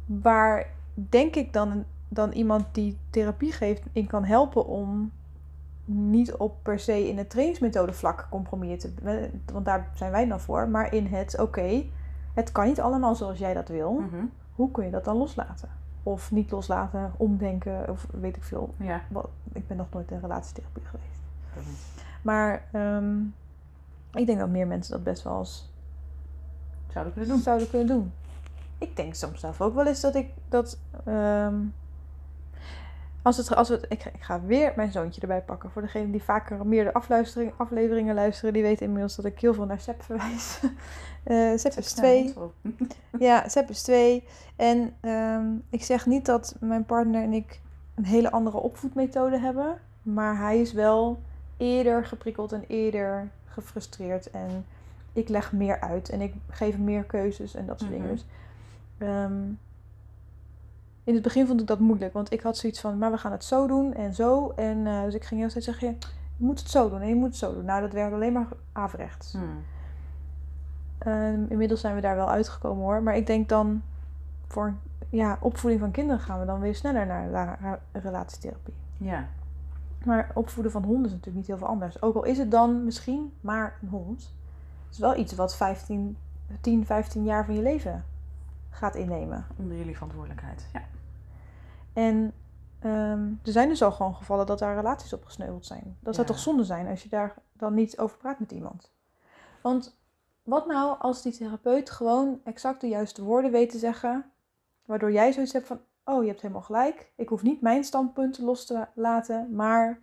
Waar 0.07 0.67
denk 0.95 1.35
ik 1.35 1.53
dan, 1.53 1.85
dan 2.09 2.33
iemand 2.33 2.65
die 2.73 2.99
therapie 3.11 3.53
geeft 3.53 3.83
in 3.93 4.07
kan 4.07 4.25
helpen 4.25 4.67
om 4.67 5.13
niet 5.85 6.35
op 6.35 6.57
per 6.63 6.79
se 6.79 7.09
in 7.09 7.19
het 7.19 7.31
trainingsmethode 7.31 7.93
vlak 7.93 8.27
compromissen 8.31 8.95
te. 8.95 9.31
Want 9.53 9.65
daar 9.65 9.91
zijn 9.95 10.11
wij 10.11 10.27
dan 10.27 10.41
voor. 10.41 10.69
Maar 10.69 10.95
in 10.95 11.07
het, 11.07 11.39
oké, 11.39 11.85
het 12.35 12.53
kan 12.53 12.67
niet 12.67 12.81
allemaal 12.81 13.15
zoals 13.15 13.39
jij 13.39 13.55
dat 13.55 13.69
wil. 13.69 13.93
Mhm. 13.93 14.25
Hoe 14.55 14.71
kun 14.71 14.85
je 14.85 14.91
dat 14.91 15.05
dan 15.05 15.17
loslaten? 15.17 15.69
Of 16.03 16.31
niet 16.31 16.51
loslaten, 16.51 17.13
omdenken, 17.17 17.91
of 17.91 18.07
weet 18.11 18.37
ik 18.37 18.43
veel. 18.43 18.75
Ja. 18.77 19.01
Wat, 19.09 19.29
ik 19.53 19.67
ben 19.67 19.77
nog 19.77 19.87
nooit 19.91 20.11
in 20.11 20.19
relatietherapie 20.19 20.85
geweest. 20.85 21.21
Maar 22.23 22.65
ehm, 22.73 23.21
ik 24.13 24.27
denk 24.27 24.39
dat 24.39 24.49
meer 24.49 24.67
mensen 24.67 24.93
dat 24.93 25.05
best 25.05 25.23
wel 25.23 25.39
eens 25.39 25.68
Zouden 26.93 27.13
kunnen 27.13 27.31
doen. 27.31 27.43
zouden 27.43 27.71
kunnen 27.71 27.87
doen. 27.87 28.13
Ik 28.79 28.97
denk 28.97 29.15
soms 29.15 29.41
zelf 29.41 29.61
ook 29.61 29.75
wel 29.75 29.87
eens 29.87 30.01
dat 30.01 30.15
ik 30.15 30.31
dat. 30.49 30.79
ehm, 31.05 31.55
Als 33.23 33.37
het, 33.37 33.55
als 33.55 33.69
het, 33.69 33.87
ik, 33.89 34.05
ik 34.05 34.23
ga 34.23 34.41
weer 34.43 34.73
mijn 34.77 34.93
zoontje 34.93 35.21
erbij 35.21 35.43
pakken. 35.43 35.71
Voor 35.71 35.83
degenen 35.83 36.11
die 36.11 36.23
vaker 36.23 36.67
meer 36.67 36.85
de 36.85 36.93
afluistering, 36.93 37.53
afleveringen 37.57 38.15
luisteren, 38.15 38.53
die 38.53 38.63
weten 38.63 38.87
inmiddels 38.87 39.17
dat 39.17 39.25
ik 39.25 39.41
heel 39.41 39.55
veel 39.55 39.65
naar 39.67 39.81
Sepp 39.81 40.03
verwijs. 40.03 40.61
Sepp 41.63 41.73
is 41.77 41.93
twee. 41.93 42.35
Ja, 43.19 43.49
Sepp 43.49 43.69
is 43.71 43.83
twee. 43.83 44.25
En 44.57 44.95
ehm, 45.01 45.47
ik 45.71 45.83
zeg 45.83 46.07
niet 46.07 46.27
dat 46.27 46.57
mijn 46.61 46.85
partner 46.85 47.23
en 47.23 47.33
ik 47.33 47.61
een 47.95 48.05
hele 48.05 48.31
andere 48.31 48.57
opvoedmethode 48.57 49.39
hebben. 49.39 49.79
Maar 50.03 50.39
hij 50.39 50.61
is 50.61 50.73
wel 50.73 51.23
eerder 51.57 52.07
geprikkeld 52.07 52.53
en 52.53 52.65
eerder 52.69 53.29
gefrustreerd. 53.45 54.31
En 54.31 54.65
ik 55.19 55.29
leg 55.29 55.53
meer 55.53 55.81
uit 55.81 56.09
en 56.09 56.21
ik 56.21 56.35
geef 56.49 56.79
meer 56.79 57.05
keuzes 57.05 57.55
en 57.55 57.67
dat 57.67 57.79
soort 57.81 57.91
Mhm. 57.91 58.01
dingen. 58.01 58.15
Dus, 58.17 58.27
ehm, 58.99 59.43
in 61.05 61.15
het 61.15 61.23
begin 61.23 61.47
vond 61.47 61.61
ik 61.61 61.67
dat 61.67 61.79
moeilijk, 61.79 62.13
want 62.13 62.33
ik 62.33 62.41
had 62.41 62.57
zoiets 62.57 62.81
van, 62.81 62.99
maar 62.99 63.11
we 63.11 63.19
gaan 63.19 63.33
het 63.33 63.45
zo 63.45 63.67
doen 63.67 63.95
en 63.95 64.15
zo. 64.15 64.53
En 64.57 64.87
eh, 64.87 65.03
dus 65.03 65.15
ik 65.15 65.25
ging 65.25 65.41
heel 65.41 65.51
steeds 65.51 65.65
zeggen, 65.67 65.89
je 66.37 66.45
moet 66.45 66.59
het 66.59 66.71
zo 66.71 66.89
doen 66.91 67.01
en 67.01 67.09
je 67.09 67.15
moet 67.15 67.27
het 67.29 67.37
zo 67.37 67.55
doen. 67.55 67.65
Nou, 67.65 67.81
dat 67.81 67.93
werkt 67.93 68.15
alleen 68.15 68.33
maar 68.33 68.47
averechts. 68.73 69.33
Hmm. 69.33 69.63
Ehm, 70.99 71.45
inmiddels 71.49 71.81
zijn 71.81 71.95
we 71.95 72.01
daar 72.01 72.17
wel 72.17 72.31
uitgekomen 72.31 72.85
hoor. 72.85 73.03
Maar 73.03 73.17
ik 73.17 73.27
denk 73.27 73.49
dan 73.49 73.83
voor 74.47 74.75
ja, 75.11 75.39
opvoeding 75.41 75.81
van 75.83 75.91
kinderen 75.91 76.21
gaan 76.21 76.41
we 76.41 76.47
dan 76.47 76.61
weer 76.61 76.75
sneller 76.75 77.07
naar 77.07 77.29
la- 77.29 77.59
ra- 77.61 77.81
relatietherapie. 77.93 78.75
Ja. 78.97 79.29
Maar 80.05 80.31
opvoeden 80.35 80.73
van 80.73 80.83
honden 80.85 81.05
is 81.05 81.11
natuurlijk 81.11 81.37
niet 81.37 81.47
heel 81.47 81.59
veel 81.59 81.67
anders. 81.67 82.03
Ook 82.03 82.15
al 82.15 82.25
is 82.25 82.39
het 82.39 82.51
dan 82.51 82.85
misschien 82.85 83.33
maar 83.41 83.79
een 83.83 83.89
hond. 83.89 84.35
Het 84.89 84.97
is 84.97 84.99
wel 84.99 85.17
iets 85.17 85.35
wat 85.35 85.57
15, 85.57 86.17
10, 86.61 86.87
15 86.87 87.25
jaar 87.25 87.45
van 87.45 87.55
je 87.55 87.63
leven 87.63 88.05
gaat 88.71 88.95
innemen. 88.95 89.47
Onder 89.57 89.77
jullie 89.77 89.95
verantwoordelijkheid. 89.95 90.69
Ja. 90.73 90.83
En 91.93 92.33
ehm, 92.79 93.27
er 93.43 93.53
zijn 93.53 93.69
dus 93.69 93.83
al 93.83 93.93
gewoon 93.93 94.15
gevallen 94.15 94.47
dat 94.47 94.59
daar 94.59 94.75
relaties 94.75 95.13
op 95.13 95.25
gesneuveld 95.25 95.67
zijn. 95.67 95.97
Dat 96.01 96.15
zou 96.15 96.27
Ja. 96.27 96.33
toch 96.33 96.43
zonde 96.43 96.65
zijn 96.65 96.87
als 96.87 97.03
je 97.03 97.09
daar 97.09 97.35
dan 97.53 97.75
niet 97.75 97.99
over 97.99 98.17
praat 98.17 98.39
met 98.39 98.51
iemand. 98.53 98.93
Want 99.63 99.97
wat 100.43 100.67
nou 100.67 100.99
als 100.99 101.23
die 101.23 101.33
therapeut 101.33 101.91
gewoon 101.91 102.41
exact 102.45 102.81
de 102.81 102.89
juiste 102.89 103.23
woorden 103.25 103.51
weet 103.51 103.71
te 103.71 103.79
zeggen, 103.79 104.31
waardoor 104.85 105.13
jij 105.13 105.33
zoiets 105.33 105.53
hebt 105.53 105.67
van, 105.67 105.81
oh 106.05 106.23
je 106.23 106.29
hebt 106.29 106.41
helemaal 106.41 106.63
gelijk, 106.63 107.13
ik 107.15 107.29
hoef 107.29 107.43
niet 107.43 107.61
mijn 107.61 107.85
standpunten 107.85 108.45
los 108.45 108.67
te 108.67 108.87
laten, 108.95 109.55
maar 109.55 110.01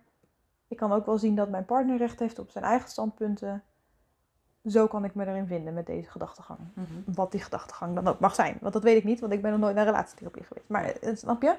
ik 0.68 0.76
kan 0.76 0.92
ook 0.92 1.06
wel 1.06 1.18
zien 1.18 1.34
dat 1.34 1.48
mijn 1.48 1.64
partner 1.64 1.96
recht 1.96 2.18
heeft 2.18 2.38
op 2.38 2.50
zijn 2.50 2.64
eigen 2.64 2.88
standpunten. 2.88 3.62
Zo 4.66 4.86
kan 4.86 5.04
ik 5.04 5.14
me 5.14 5.26
erin 5.26 5.46
vinden 5.46 5.74
met 5.74 5.86
deze 5.86 6.10
gedachtegang 6.10 6.58
Mhm. 6.74 6.92
wat 7.04 7.30
die 7.32 7.40
gedachtegang 7.40 7.94
dan 7.94 8.08
ook 8.08 8.18
mag 8.20 8.34
zijn. 8.34 8.58
Want 8.60 8.72
dat 8.72 8.82
weet 8.82 8.96
ik 8.96 9.04
niet, 9.04 9.20
want 9.20 9.32
ik 9.32 9.42
ben 9.42 9.50
nog 9.50 9.60
nooit 9.60 9.74
naar 9.74 9.84
relatietherapie 9.84 10.44
geweest. 10.44 10.68
Maar 10.68 10.84
eh, 10.84 11.16
snap 11.16 11.42
je? 11.42 11.56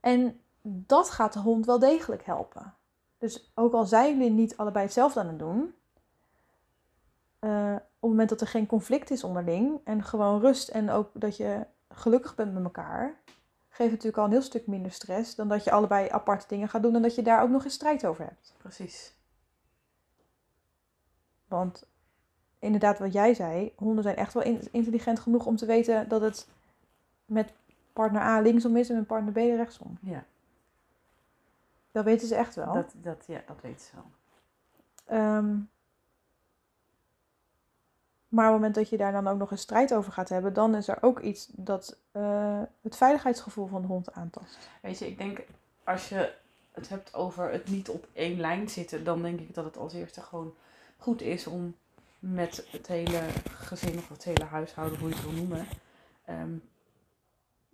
En 0.00 0.40
dat 0.62 1.10
gaat 1.10 1.32
de 1.32 1.38
hond 1.38 1.66
wel 1.66 1.78
degelijk 1.78 2.24
helpen. 2.24 2.74
Dus 3.18 3.52
ook 3.54 3.72
al 3.72 3.84
zijn 3.84 4.16
jullie 4.18 4.30
niet 4.32 4.56
allebei 4.56 4.84
hetzelfde 4.84 5.20
aan 5.20 5.26
het 5.26 5.38
doen, 5.38 5.74
eh, 7.38 7.74
op 7.74 8.00
het 8.00 8.10
moment 8.10 8.28
dat 8.28 8.40
er 8.40 8.46
geen 8.46 8.66
conflict 8.66 9.10
is 9.10 9.24
onderling 9.24 9.80
en 9.84 10.02
gewoon 10.02 10.40
rust 10.40 10.68
en 10.68 10.90
ook 10.90 11.10
dat 11.12 11.36
je 11.36 11.66
gelukkig 11.88 12.34
bent 12.34 12.54
met 12.54 12.64
elkaar, 12.64 13.04
geeft 13.68 13.78
het 13.78 13.90
natuurlijk 13.90 14.16
al 14.16 14.24
een 14.24 14.30
heel 14.30 14.42
stuk 14.42 14.66
minder 14.66 14.92
stress 14.92 15.34
dan 15.34 15.48
dat 15.48 15.64
je 15.64 15.70
allebei 15.70 16.08
aparte 16.08 16.46
dingen 16.48 16.68
gaat 16.68 16.82
doen 16.82 16.94
en 16.94 17.02
dat 17.02 17.14
je 17.14 17.22
daar 17.22 17.42
ook 17.42 17.50
nog 17.50 17.64
eens 17.64 17.74
strijd 17.74 18.06
over 18.06 18.24
hebt. 18.24 18.54
Precies. 18.58 19.14
Want 21.48 21.86
inderdaad, 22.58 22.98
wat 22.98 23.12
jij 23.12 23.34
zei, 23.34 23.72
honden 23.76 24.02
zijn 24.02 24.16
echt 24.16 24.32
wel 24.32 24.42
in- 24.42 24.68
intelligent 24.70 25.20
genoeg 25.20 25.46
om 25.46 25.56
te 25.56 25.66
weten 25.66 26.08
dat 26.08 26.20
het 26.20 26.48
met 27.24 27.52
partner 27.92 28.22
A 28.22 28.40
linksom 28.40 28.76
is 28.76 28.88
en 28.90 28.96
met 28.96 29.06
partner 29.06 29.32
B 29.32 29.36
rechtsom. 29.36 29.98
Ja. 30.00 30.24
Dat 31.92 32.04
weten 32.04 32.28
ze 32.28 32.34
echt 32.34 32.54
wel. 32.54 32.72
Dat, 32.72 32.94
dat, 33.02 33.24
ja, 33.26 33.42
dat 33.46 33.56
weet 33.60 33.82
ze 33.82 33.90
wel. 33.94 34.04
Ehm, 35.04 35.56
maar 38.28 38.46
op 38.46 38.52
het 38.52 38.60
moment 38.60 38.74
dat 38.74 38.88
je 38.88 38.96
daar 38.96 39.12
dan 39.12 39.26
ook 39.28 39.38
nog 39.38 39.50
een 39.50 39.58
strijd 39.58 39.94
over 39.94 40.12
gaat 40.12 40.28
hebben, 40.28 40.52
dan 40.52 40.74
is 40.74 40.88
er 40.88 40.98
ook 41.02 41.20
iets 41.20 41.48
dat 41.52 41.96
eh, 42.12 42.62
het 42.80 42.96
veiligheidsgevoel 42.96 43.66
van 43.66 43.80
de 43.80 43.86
hond 43.86 44.12
aantast. 44.12 44.58
Weet 44.82 44.98
je, 44.98 45.06
ik 45.06 45.18
denk 45.18 45.40
als 45.84 46.08
je 46.08 46.34
het 46.72 46.88
hebt 46.88 47.14
over 47.14 47.50
het 47.52 47.68
niet 47.68 47.88
op 47.88 48.06
één 48.12 48.40
lijn 48.40 48.68
zitten, 48.68 49.04
dan 49.04 49.22
denk 49.22 49.40
ik 49.40 49.54
dat 49.54 49.64
het 49.64 49.76
als 49.76 49.92
eerste 49.92 50.20
gewoon 50.20 50.54
goed 50.96 51.22
is 51.22 51.46
om 51.46 51.74
met 52.18 52.66
het 52.70 52.86
hele 52.86 53.20
gezin 53.44 53.98
of 53.98 54.08
het 54.08 54.24
hele 54.24 54.44
huishouden, 54.44 54.98
hoe 54.98 55.08
je 55.08 55.14
het 55.14 55.24
wil 55.24 55.32
noemen, 55.32 55.66
ehm, 56.24 56.56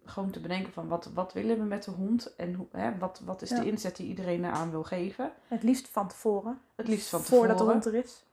gewoon 0.05 0.31
te 0.31 0.41
bedenken 0.41 0.73
van 0.73 0.89
wat, 0.89 1.11
wat 1.15 1.33
willen 1.33 1.59
we 1.59 1.65
met 1.65 1.85
de 1.85 1.91
hond 1.91 2.37
en 2.37 2.55
hoe, 2.55 2.67
hè, 2.73 2.99
wat, 2.99 3.21
wat 3.25 3.43
is 3.43 3.51
Ja. 3.51 3.61
de 3.61 3.67
inzet 3.67 3.97
die 3.97 4.07
iedereen 4.09 4.45
eraan 4.45 4.71
wil 4.71 4.83
geven. 4.83 5.33
Het 5.49 5.63
liefst 5.63 5.89
van 5.89 6.09
tevoren. 6.09 6.61
Het 6.75 6.89
liefst 6.89 7.09
van 7.09 7.21
tevoren. 7.23 7.39
Voordat 7.49 7.67
de 7.67 7.73
hond 7.73 7.85
er 7.87 7.95
is. 7.95 8.25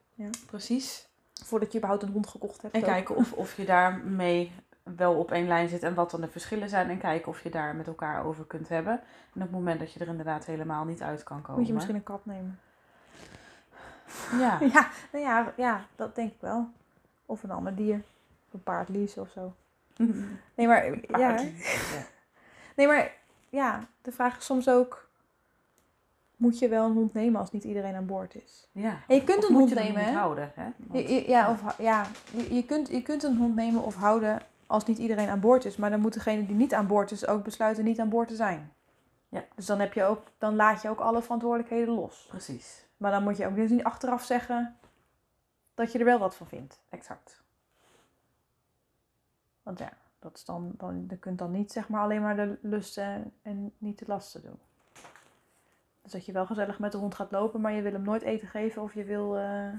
Precies. 0.46 1.08
Voordat 1.46 1.72
je 1.72 1.78
überhaupt 1.78 2.04
een 2.04 2.12
hond 2.12 2.28
gekocht 2.28 2.62
hebt. 2.62 2.74
En 2.74 2.80
ook. 2.80 2.86
kijken 2.88 3.16
of, 3.16 3.34
of 3.34 3.58
je 3.58 3.66
daarmee 3.66 4.52
wel 4.84 5.14
op 5.16 5.32
één 5.32 5.48
lijn 5.48 5.70
zit 5.70 5.84
en 5.84 5.94
wat 5.94 6.12
dan 6.12 6.22
de 6.22 6.28
verschillen 6.28 6.70
zijn. 6.70 6.90
En 6.90 6.98
kijken 6.98 7.32
of 7.32 7.44
je 7.44 7.50
daar 7.50 7.76
met 7.76 7.88
elkaar 7.88 8.26
over 8.26 8.46
kunt 8.46 8.70
hebben. 8.70 8.94
En 8.94 9.02
op 9.34 9.42
het 9.42 9.52
moment 9.52 9.80
dat 9.80 9.94
je 9.94 10.00
er 10.00 10.08
inderdaad 10.08 10.46
helemaal 10.46 10.86
niet 10.86 11.02
uit 11.02 11.24
kan 11.24 11.42
komen. 11.42 11.60
Moet 11.60 11.68
je 11.68 11.74
misschien 11.74 11.96
een 11.96 12.04
kat 12.04 12.26
nemen. 12.26 12.60
Ja, 14.40 14.58
Ja, 14.74 14.90
nou 15.12 15.24
ja, 15.26 15.54
ja, 15.58 15.86
dat 15.96 16.16
denk 16.16 16.32
ik 16.32 16.42
wel. 16.42 16.70
Of 17.26 17.44
een 17.44 17.52
ander 17.52 17.76
dier. 17.76 18.02
Of 18.48 18.54
een 18.54 18.64
paard 18.64 18.90
leasen 18.90 19.22
of 19.22 19.30
zo. 19.30 19.54
Nee, 20.56 20.68
maar 20.68 20.86
ja. 21.20 21.36
Nee, 22.76 22.88
maar 22.88 23.12
ja, 23.50 23.88
de 24.02 24.12
vraag 24.12 24.38
is 24.38 24.46
soms 24.46 24.70
ook... 24.70 25.08
Moet 26.36 26.60
je 26.60 26.68
wel 26.68 26.86
een 26.86 26.94
hond 26.94 27.14
nemen 27.14 27.40
als 27.40 27.52
niet 27.52 27.64
iedereen 27.64 27.96
aan 27.96 28.06
boord 28.06 28.36
is? 28.36 28.68
Ja. 28.72 29.00
En 29.08 29.16
je 29.16 29.24
kunt 29.24 29.50
een 29.50 29.56
hond 29.56 29.74
nemen, 29.74 30.14
houden, 30.14 30.52
hè? 30.56 30.68
Want- 30.78 31.08
Je- 31.10 31.14
je- 31.14 31.30
ja, 31.30 31.52
of, 31.52 31.78
ja 31.78 32.06
je, 32.32 32.56
je, 32.56 32.66
kunt, 32.66 32.88
je 32.90 33.02
kunt 33.02 33.24
een 33.24 33.38
hond 33.38 33.56
nemen 33.56 33.84
of 33.84 33.96
houden 33.96 34.42
als 34.68 34.86
niet 34.86 34.98
iedereen 34.98 35.30
aan 35.30 35.40
boord 35.40 35.66
is. 35.66 35.76
Maar 35.78 35.90
dan 35.90 36.00
moet 36.00 36.14
degene 36.14 36.46
die 36.46 36.56
niet 36.56 36.74
aan 36.74 36.88
boord 36.88 37.12
is 37.12 37.28
ook 37.28 37.44
besluiten 37.44 37.84
niet 37.84 38.00
aan 38.00 38.10
boord 38.10 38.28
te 38.28 38.36
zijn. 38.36 38.74
Ja. 39.30 39.44
Dus 39.56 39.66
dan, 39.66 39.80
heb 39.80 39.94
je 39.94 40.04
ook, 40.04 40.24
dan 40.38 40.56
laat 40.56 40.82
je 40.82 40.90
ook 40.90 41.00
alle 41.00 41.22
verantwoordelijkheden 41.22 41.94
los. 41.94 42.26
Precies, 42.30 42.86
Maar 43.00 43.12
dan 43.12 43.24
moet 43.24 43.38
je 43.38 43.46
ook 43.48 43.56
dus 43.56 43.70
niet 43.70 43.84
achteraf 43.84 44.24
zeggen 44.24 44.78
dat 45.74 45.92
je 45.92 46.00
er 46.00 46.06
wel 46.06 46.20
wat 46.20 46.36
van 46.36 46.48
vindt. 46.48 46.80
exact. 46.90 47.42
Want 49.64 49.80
ja, 49.80 49.92
dat 50.20 50.36
is 50.36 50.46
dan, 50.46 50.72
dan, 50.78 51.06
je 51.10 51.18
kunt 51.18 51.38
dan 51.38 51.52
niet 51.52 51.72
zeg 51.72 51.90
maar 51.90 52.02
alleen 52.02 52.22
maar 52.22 52.36
de 52.36 52.58
lusten 52.62 53.04
en, 53.04 53.34
en 53.42 53.74
niet 53.78 54.00
de 54.00 54.06
lasten 54.08 54.42
doen. 54.42 54.60
Dus 56.02 56.12
dat 56.12 56.26
je 56.26 56.32
wel 56.32 56.46
gezellig 56.46 56.80
met 56.80 56.92
de 56.92 56.98
hond 56.98 57.16
gaat 57.16 57.32
lopen, 57.32 57.62
maar 57.62 57.72
je 57.72 57.82
wil 57.82 57.92
hem 57.92 58.02
nooit 58.02 58.22
eten 58.22 58.48
geven 58.48 58.82
of 58.82 58.94
je 58.94 59.04
wil, 59.04 59.38
eh, 59.38 59.70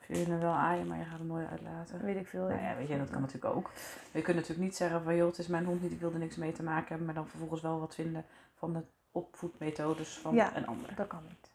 Of 0.00 0.06
je 0.06 0.14
wil 0.14 0.26
hem 0.26 0.38
wel 0.40 0.52
aaien, 0.52 0.86
maar 0.86 0.98
je 0.98 1.04
gaat 1.04 1.18
hem 1.18 1.26
nooit 1.26 1.48
uitlaten. 1.50 2.04
weet 2.04 2.16
ik 2.16 2.26
veel. 2.28 2.46
Nou 2.48 2.60
ja, 2.62 2.76
weet 2.76 2.88
je, 2.88 2.98
dat 2.98 3.10
kan 3.10 3.20
natuurlijk 3.20 3.54
ook. 3.54 3.70
Je 4.12 4.22
kunt 4.22 4.36
natuurlijk 4.36 4.64
niet 4.64 4.76
zeggen 4.76 5.02
van, 5.02 5.16
joh, 5.16 5.26
het 5.26 5.38
is 5.38 5.46
mijn 5.46 5.64
hond 5.64 5.82
niet, 5.82 5.92
ik 5.92 6.00
wil 6.00 6.12
er 6.12 6.18
niks 6.18 6.36
mee 6.36 6.52
te 6.52 6.62
maken 6.62 6.88
hebben. 6.88 7.06
Maar 7.06 7.14
dan 7.14 7.28
vervolgens 7.28 7.60
wel 7.60 7.80
wat 7.80 7.94
vinden 7.94 8.24
van 8.54 8.72
de 8.72 8.82
opvoedmethodes 9.12 10.18
van 10.18 10.34
Ja. 10.34 10.56
een 10.56 10.66
ander. 10.66 10.94
Dat 10.94 11.06
kan 11.06 11.22
niet. 11.28 11.52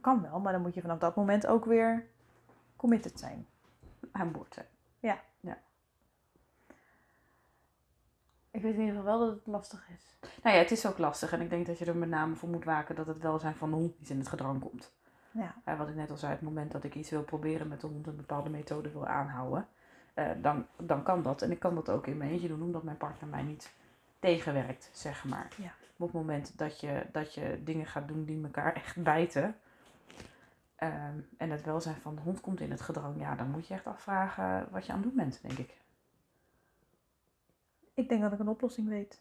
Dat 0.00 0.12
kan 0.12 0.22
wel, 0.30 0.40
maar 0.40 0.52
dan 0.52 0.62
moet 0.62 0.74
je 0.74 0.80
vanaf 0.80 0.98
dat 0.98 1.16
moment 1.16 1.46
ook 1.46 1.64
weer 1.64 2.06
committed 2.76 3.18
zijn. 3.18 3.46
Aan 4.12 4.32
boord 4.32 4.54
zijn. 4.54 4.66
Ik 8.58 8.64
weet 8.64 8.74
in 8.74 8.80
ieder 8.80 8.94
geval 8.94 9.18
wel 9.18 9.26
dat 9.26 9.36
het 9.36 9.46
lastig 9.46 9.88
is. 9.94 10.30
Nou 10.42 10.56
ja, 10.56 10.62
het 10.62 10.70
is 10.70 10.86
ook 10.86 10.98
lastig. 10.98 11.32
En 11.32 11.40
ik 11.40 11.50
denk 11.50 11.66
dat 11.66 11.78
je 11.78 11.84
er 11.84 11.96
met 11.96 12.08
name 12.08 12.34
voor 12.34 12.48
moet 12.48 12.64
waken 12.64 12.94
dat 12.94 13.06
het 13.06 13.18
welzijn 13.18 13.54
van 13.54 13.70
de 13.70 13.76
hond 13.76 13.98
niet 13.98 14.10
in 14.10 14.18
het 14.18 14.28
gedrang 14.28 14.60
komt. 14.60 14.92
Ja. 15.30 15.54
Eh, 15.64 15.78
wat 15.78 15.88
ik 15.88 15.94
net 15.94 16.10
al 16.10 16.16
zei, 16.16 16.32
het 16.32 16.40
moment 16.40 16.72
dat 16.72 16.84
ik 16.84 16.94
iets 16.94 17.10
wil 17.10 17.22
proberen 17.22 17.68
met 17.68 17.80
de 17.80 17.86
hond, 17.86 18.06
een 18.06 18.16
bepaalde 18.16 18.50
methode 18.50 18.90
wil 18.90 19.06
aanhouden, 19.06 19.68
eh, 20.14 20.30
dan, 20.42 20.66
dan 20.76 21.02
kan 21.02 21.22
dat. 21.22 21.42
En 21.42 21.50
ik 21.50 21.58
kan 21.58 21.74
dat 21.74 21.90
ook 21.90 22.06
in 22.06 22.16
mijn 22.16 22.30
eentje 22.30 22.48
doen, 22.48 22.62
omdat 22.62 22.82
mijn 22.82 22.96
partner 22.96 23.30
mij 23.30 23.42
niet 23.42 23.72
tegenwerkt, 24.18 24.90
zeg 24.92 25.24
maar. 25.24 25.48
Ja. 25.56 25.72
Op 25.96 26.06
het 26.06 26.12
moment 26.12 26.58
dat 26.58 26.80
je, 26.80 27.06
dat 27.12 27.34
je 27.34 27.60
dingen 27.64 27.86
gaat 27.86 28.08
doen 28.08 28.24
die 28.24 28.42
elkaar 28.42 28.72
echt 28.72 29.02
bijten, 29.02 29.56
ehm, 30.78 31.20
en 31.36 31.50
het 31.50 31.64
welzijn 31.64 31.96
van 31.96 32.14
de 32.14 32.20
hond 32.20 32.40
komt 32.40 32.60
in 32.60 32.70
het 32.70 32.80
gedrang, 32.80 33.20
ja, 33.20 33.34
dan 33.34 33.50
moet 33.50 33.66
je 33.66 33.74
echt 33.74 33.86
afvragen 33.86 34.68
wat 34.70 34.86
je 34.86 34.92
aan 34.92 34.98
het 34.98 35.06
doen 35.06 35.16
bent, 35.16 35.42
denk 35.42 35.58
ik. 35.58 35.80
Ik 37.94 38.08
denk 38.08 38.22
dat 38.22 38.32
ik 38.32 38.38
een 38.38 38.48
oplossing 38.48 38.88
weet. 38.88 39.20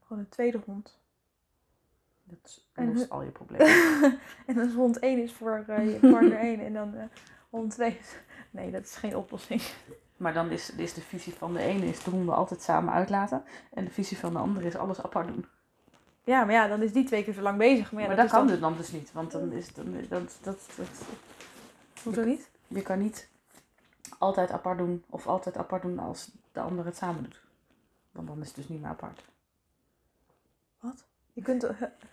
Gewoon 0.00 0.22
een 0.22 0.28
tweede 0.28 0.60
hond. 0.66 0.98
Dat 2.24 2.64
lost 2.74 3.02
hu- 3.04 3.08
al 3.08 3.22
je 3.22 3.30
problemen. 3.30 4.18
en 4.46 4.54
dan 4.54 4.66
is 4.68 4.74
hond 4.74 4.98
1 4.98 5.22
is 5.22 5.32
voor 5.32 5.64
eh, 5.66 5.92
je 5.92 6.10
partner 6.10 6.38
1 6.38 6.60
en 6.60 6.72
dan 6.72 6.94
eh, 6.94 7.04
hond 7.50 7.70
2 7.72 7.98
is... 7.98 8.16
Nee, 8.50 8.70
dat 8.70 8.82
is 8.82 8.96
geen 8.96 9.16
oplossing. 9.16 9.62
Maar 10.16 10.32
dan 10.32 10.50
is, 10.50 10.70
is 10.70 10.94
de 10.94 11.00
visie 11.00 11.32
van 11.32 11.52
de 11.52 11.60
ene 11.60 11.86
is 11.86 12.02
de 12.04 12.10
honden 12.10 12.34
altijd 12.34 12.62
samen 12.62 12.92
uitlaten. 12.92 13.42
En 13.72 13.84
de 13.84 13.90
visie 13.90 14.18
van 14.18 14.32
de 14.32 14.38
andere 14.38 14.66
is 14.66 14.76
alles 14.76 15.02
apart 15.02 15.26
doen. 15.26 15.46
Ja, 16.28 16.44
maar 16.44 16.54
ja, 16.54 16.66
dan 16.66 16.82
is 16.82 16.92
die 16.92 17.04
twee 17.04 17.24
keer 17.24 17.34
zo 17.34 17.40
lang 17.40 17.58
bezig. 17.58 17.92
Maar, 17.92 18.02
ja, 18.02 18.08
maar 18.08 18.16
dat 18.16 18.30
kan 18.30 18.38
dan... 18.38 18.48
dus 18.48 18.60
dan 18.60 18.76
dus 18.76 18.92
niet. 18.92 19.12
Want 19.12 19.30
dan 19.30 19.52
is 19.52 19.74
dan, 19.74 19.92
dat, 20.08 20.38
dat, 20.42 20.58
dat, 20.76 20.88
Hoezo 22.02 22.24
niet? 22.24 22.50
je 22.66 22.82
kan 22.82 22.98
niet 22.98 23.28
altijd 24.18 24.50
apart 24.50 24.78
doen. 24.78 25.04
Of 25.10 25.26
altijd 25.26 25.56
apart 25.56 25.82
doen 25.82 25.98
als 25.98 26.30
de 26.52 26.60
ander 26.60 26.84
het 26.84 26.96
samen 26.96 27.22
doet. 27.22 27.40
Want 28.12 28.28
dan 28.28 28.40
is 28.40 28.46
het 28.46 28.56
dus 28.56 28.68
niet 28.68 28.80
meer 28.80 28.90
apart. 28.90 29.20
Wat? 30.80 31.04
Je 31.32 31.42
kunt, 31.42 31.68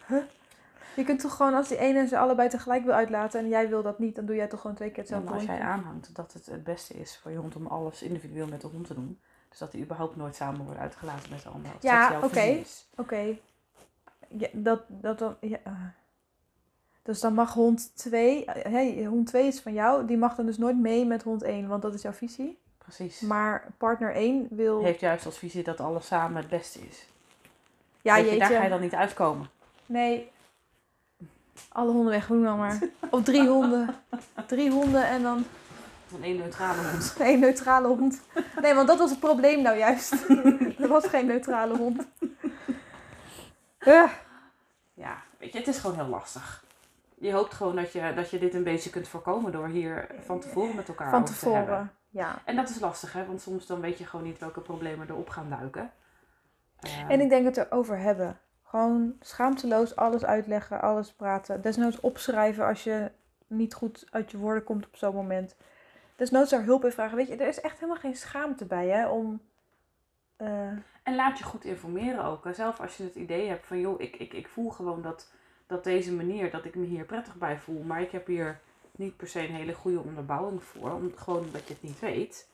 huh? 0.07 0.23
Je 0.95 1.03
kunt 1.03 1.19
toch 1.19 1.35
gewoon 1.35 1.53
als 1.53 1.67
die 1.67 1.77
ene 1.77 2.07
ze 2.07 2.17
allebei 2.17 2.49
tegelijk 2.49 2.83
wil 2.83 2.93
uitlaten 2.93 3.39
en 3.39 3.47
jij 3.47 3.69
wil 3.69 3.81
dat 3.81 3.99
niet, 3.99 4.15
dan 4.15 4.25
doe 4.25 4.35
jij 4.35 4.47
toch 4.47 4.61
gewoon 4.61 4.75
twee 4.75 4.91
keer 4.91 5.03
Ja, 5.03 5.03
hetzelfde 5.03 5.29
maar 5.29 5.39
als 5.39 5.59
jij 5.59 5.59
aanhangt 5.59 6.15
dat 6.15 6.33
het 6.33 6.45
het 6.45 6.63
beste 6.63 6.93
is 6.93 7.17
voor 7.17 7.31
je 7.31 7.37
hond 7.37 7.55
om 7.55 7.67
alles 7.67 8.01
individueel 8.01 8.47
met 8.47 8.61
de 8.61 8.67
hond 8.67 8.87
te 8.87 8.93
doen. 8.93 9.19
Dus 9.49 9.57
dat 9.57 9.71
die 9.71 9.83
überhaupt 9.83 10.15
nooit 10.15 10.35
samen 10.35 10.65
wordt 10.65 10.79
uitgelaten 10.79 11.29
met 11.29 11.43
de 11.43 11.49
ander. 11.49 11.71
Als 11.71 11.81
Ja, 11.81 12.19
oké. 12.21 12.41
is. 12.41 12.87
Ja, 14.37 14.47
dat, 14.53 14.81
dat 14.87 15.19
dan... 15.19 15.35
Ja. 15.41 15.57
eh. 15.63 15.71
Dus 17.01 17.19
dan 17.19 17.33
mag 17.33 17.53
hond 17.53 17.91
2... 17.95 18.43
Hey, 18.47 19.03
hond 19.03 19.27
2 19.27 19.47
is 19.47 19.59
van 19.59 19.73
jou. 19.73 20.05
Die 20.05 20.17
mag 20.17 20.35
dan 20.35 20.45
dus 20.45 20.57
nooit 20.57 20.77
mee 20.77 21.05
met 21.05 21.23
hond 21.23 21.43
1, 21.43 21.67
want 21.67 21.81
dat 21.81 21.93
is 21.93 22.01
jouw 22.01 22.11
visie. 22.11 22.59
Precies. 22.77 23.19
Maar 23.19 23.67
partner 23.77 24.13
1 24.13 24.47
wil... 24.49 24.83
Heeft 24.83 24.99
juist 24.99 25.25
als 25.25 25.37
visie 25.37 25.63
dat 25.63 25.79
alles 25.79 26.07
samen 26.07 26.37
het 26.37 26.49
beste 26.49 26.79
is. 26.79 27.07
ja, 28.01 28.15
je, 28.15 28.37
daar 28.37 28.49
ga 28.49 28.63
je 28.63 28.69
dan 28.69 28.81
niet 28.81 28.95
uitkomen. 28.95 29.49
Nee. 29.85 30.31
Alle 31.69 31.91
honden 31.91 32.11
weg, 32.11 32.27
doen 32.27 32.43
dan 32.43 32.57
maar. 32.57 32.79
Of 33.09 33.23
drie 33.23 33.47
honden. 33.55 33.95
Drie 34.47 34.71
honden 34.71 35.07
en 35.07 35.21
dan 35.21 35.45
Van 36.07 36.23
één 36.23 36.37
neutrale 36.37 36.81
hond. 36.91 37.15
één 37.19 37.39
neutrale 37.39 37.87
hond. 37.87 38.21
Nee, 38.61 38.73
want 38.73 38.87
dat 38.87 38.97
was 38.97 39.09
het 39.09 39.19
probleem 39.19 39.61
nou 39.61 39.77
juist. 39.77 40.13
er 40.79 40.87
was 40.87 41.07
geen 41.07 41.25
neutrale 41.25 41.77
hond. 41.77 42.07
Ja. 43.85 44.09
Ja, 44.93 45.17
weet 45.37 45.51
je, 45.51 45.57
het 45.57 45.67
is 45.67 45.77
gewoon 45.77 45.95
heel 45.95 46.07
lastig. 46.07 46.63
Je 47.17 47.31
hoopt 47.33 47.53
gewoon 47.53 47.75
dat 47.75 47.91
je, 47.91 48.13
dat 48.15 48.29
je 48.29 48.39
dit 48.39 48.53
een 48.53 48.63
beetje 48.63 48.89
kunt 48.89 49.07
voorkomen 49.07 49.51
door 49.51 49.67
hier 49.67 50.07
van 50.19 50.39
tevoren 50.39 50.75
met 50.75 50.87
elkaar 50.87 51.09
Van 51.09 51.21
over 51.21 51.37
te 51.39 51.49
hebben. 51.49 51.65
tevoren. 51.65 51.91
Ja. 52.09 52.41
En 52.45 52.55
dat 52.55 52.69
is 52.69 52.79
lastig, 52.79 53.13
hè? 53.13 53.25
Want 53.25 53.41
soms 53.41 53.65
dan 53.65 53.81
weet 53.81 53.97
je 53.97 54.05
gewoon 54.05 54.25
niet 54.25 54.39
welke 54.39 54.61
problemen 54.61 55.09
erop 55.09 55.29
gaan 55.29 55.49
duiken. 55.49 55.91
Ehm, 56.79 57.09
En 57.09 57.21
ik 57.21 57.29
denk 57.29 57.45
het 57.45 57.57
erover 57.57 57.97
hebben. 57.97 58.39
Gewoon 58.63 59.15
schaamteloos 59.19 59.95
alles 59.95 60.25
uitleggen, 60.25 60.81
alles 60.81 61.13
praten. 61.13 61.61
Desnoods 61.61 61.99
opschrijven 61.99 62.65
als 62.65 62.83
je 62.83 63.11
niet 63.47 63.73
goed 63.73 64.07
uit 64.09 64.31
je 64.31 64.37
woorden 64.37 64.63
komt 64.63 64.85
op 64.85 64.95
zo'n 64.95 65.15
moment. 65.15 65.55
Desnoods 66.15 66.49
daar 66.49 66.63
hulp 66.63 66.85
in 66.85 66.91
vragen. 66.91 67.17
Weet 67.17 67.27
je, 67.27 67.35
er 67.35 67.47
is 67.47 67.61
echt 67.61 67.75
helemaal 67.79 68.01
geen 68.01 68.15
schaamte 68.15 68.65
bij 68.65 68.87
hè, 68.87 69.07
om... 69.07 69.41
eh, 70.35 70.67
En 71.03 71.15
laat 71.15 71.37
je 71.37 71.43
goed 71.43 71.63
informeren 71.63 72.23
ook. 72.23 72.47
Zelf 72.51 72.79
als 72.79 72.97
je 72.97 73.03
het 73.03 73.15
idee 73.15 73.47
hebt 73.47 73.65
van, 73.65 73.79
joh, 73.79 74.01
ik, 74.01 74.15
ik, 74.15 74.33
ik 74.33 74.47
voel 74.47 74.69
gewoon 74.69 75.01
dat, 75.01 75.31
dat 75.67 75.83
deze 75.83 76.13
manier, 76.13 76.51
dat 76.51 76.65
ik 76.65 76.75
me 76.75 76.85
hier 76.85 77.05
prettig 77.05 77.35
bij 77.35 77.57
voel. 77.57 77.83
Maar 77.83 78.01
ik 78.01 78.11
heb 78.11 78.27
hier 78.27 78.59
niet 78.91 79.17
per 79.17 79.27
se 79.27 79.39
een 79.39 79.55
hele 79.55 79.73
goede 79.73 79.99
onderbouwing 79.99 80.63
voor. 80.63 80.91
Om, 80.91 81.11
gewoon 81.15 81.45
omdat 81.45 81.67
je 81.67 81.73
het 81.73 81.83
niet 81.83 81.99
weet. 81.99 82.47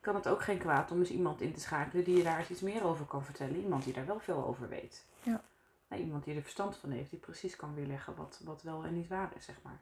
Kan 0.00 0.14
het 0.14 0.28
ook 0.28 0.42
geen 0.42 0.58
kwaad 0.58 0.90
om 0.90 0.98
eens 0.98 1.10
iemand 1.10 1.40
in 1.40 1.52
te 1.52 1.60
schakelen 1.60 2.04
die 2.04 2.16
je 2.16 2.22
daar 2.22 2.38
eens 2.38 2.50
iets 2.50 2.60
meer 2.60 2.84
over 2.84 3.04
kan 3.04 3.24
vertellen. 3.24 3.60
Iemand 3.60 3.84
die 3.84 3.92
daar 3.92 4.06
wel 4.06 4.20
veel 4.20 4.44
over 4.46 4.68
weet. 4.68 5.04
Ja. 5.22 5.42
Nou, 5.88 6.02
iemand 6.02 6.24
die 6.24 6.34
er 6.34 6.42
verstand 6.42 6.76
van 6.76 6.90
heeft, 6.90 7.10
die 7.10 7.18
precies 7.18 7.56
kan 7.56 7.74
weerleggen 7.74 8.14
wat, 8.16 8.40
wat 8.44 8.62
wel 8.62 8.84
en 8.84 8.94
niet 8.94 9.08
waar 9.08 9.32
is, 9.36 9.44
zeg 9.44 9.56
maar. 9.62 9.80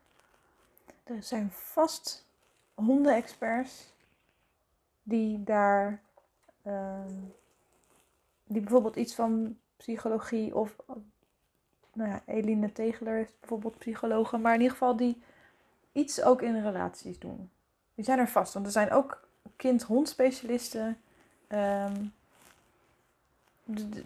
Er 1.04 1.22
zijn 1.22 1.50
vast 1.50 2.26
hondenexperts 2.74 3.92
die 5.02 5.44
daar, 5.44 6.02
ehm, 6.62 7.14
die 8.44 8.60
bijvoorbeeld 8.60 8.96
iets 8.96 9.14
van 9.14 9.58
psychologie 9.76 10.56
of, 10.56 10.76
nou 11.92 12.10
ja, 12.10 12.22
Eline 12.26 12.72
Tegeler 12.72 13.20
is 13.20 13.38
bijvoorbeeld 13.40 13.78
psychologe, 13.78 14.38
maar 14.38 14.54
in 14.54 14.60
ieder 14.60 14.76
geval 14.76 14.96
die 14.96 15.22
iets 15.92 16.22
ook 16.22 16.42
in 16.42 16.62
relaties 16.62 17.18
doen. 17.18 17.50
Die 17.94 18.04
zijn 18.04 18.18
er 18.18 18.28
vast, 18.28 18.54
want 18.54 18.66
er 18.66 18.72
zijn 18.72 18.90
ook 18.90 19.28
kind-hond 19.56 20.08
specialisten. 20.08 21.00
ehm, 21.46 22.04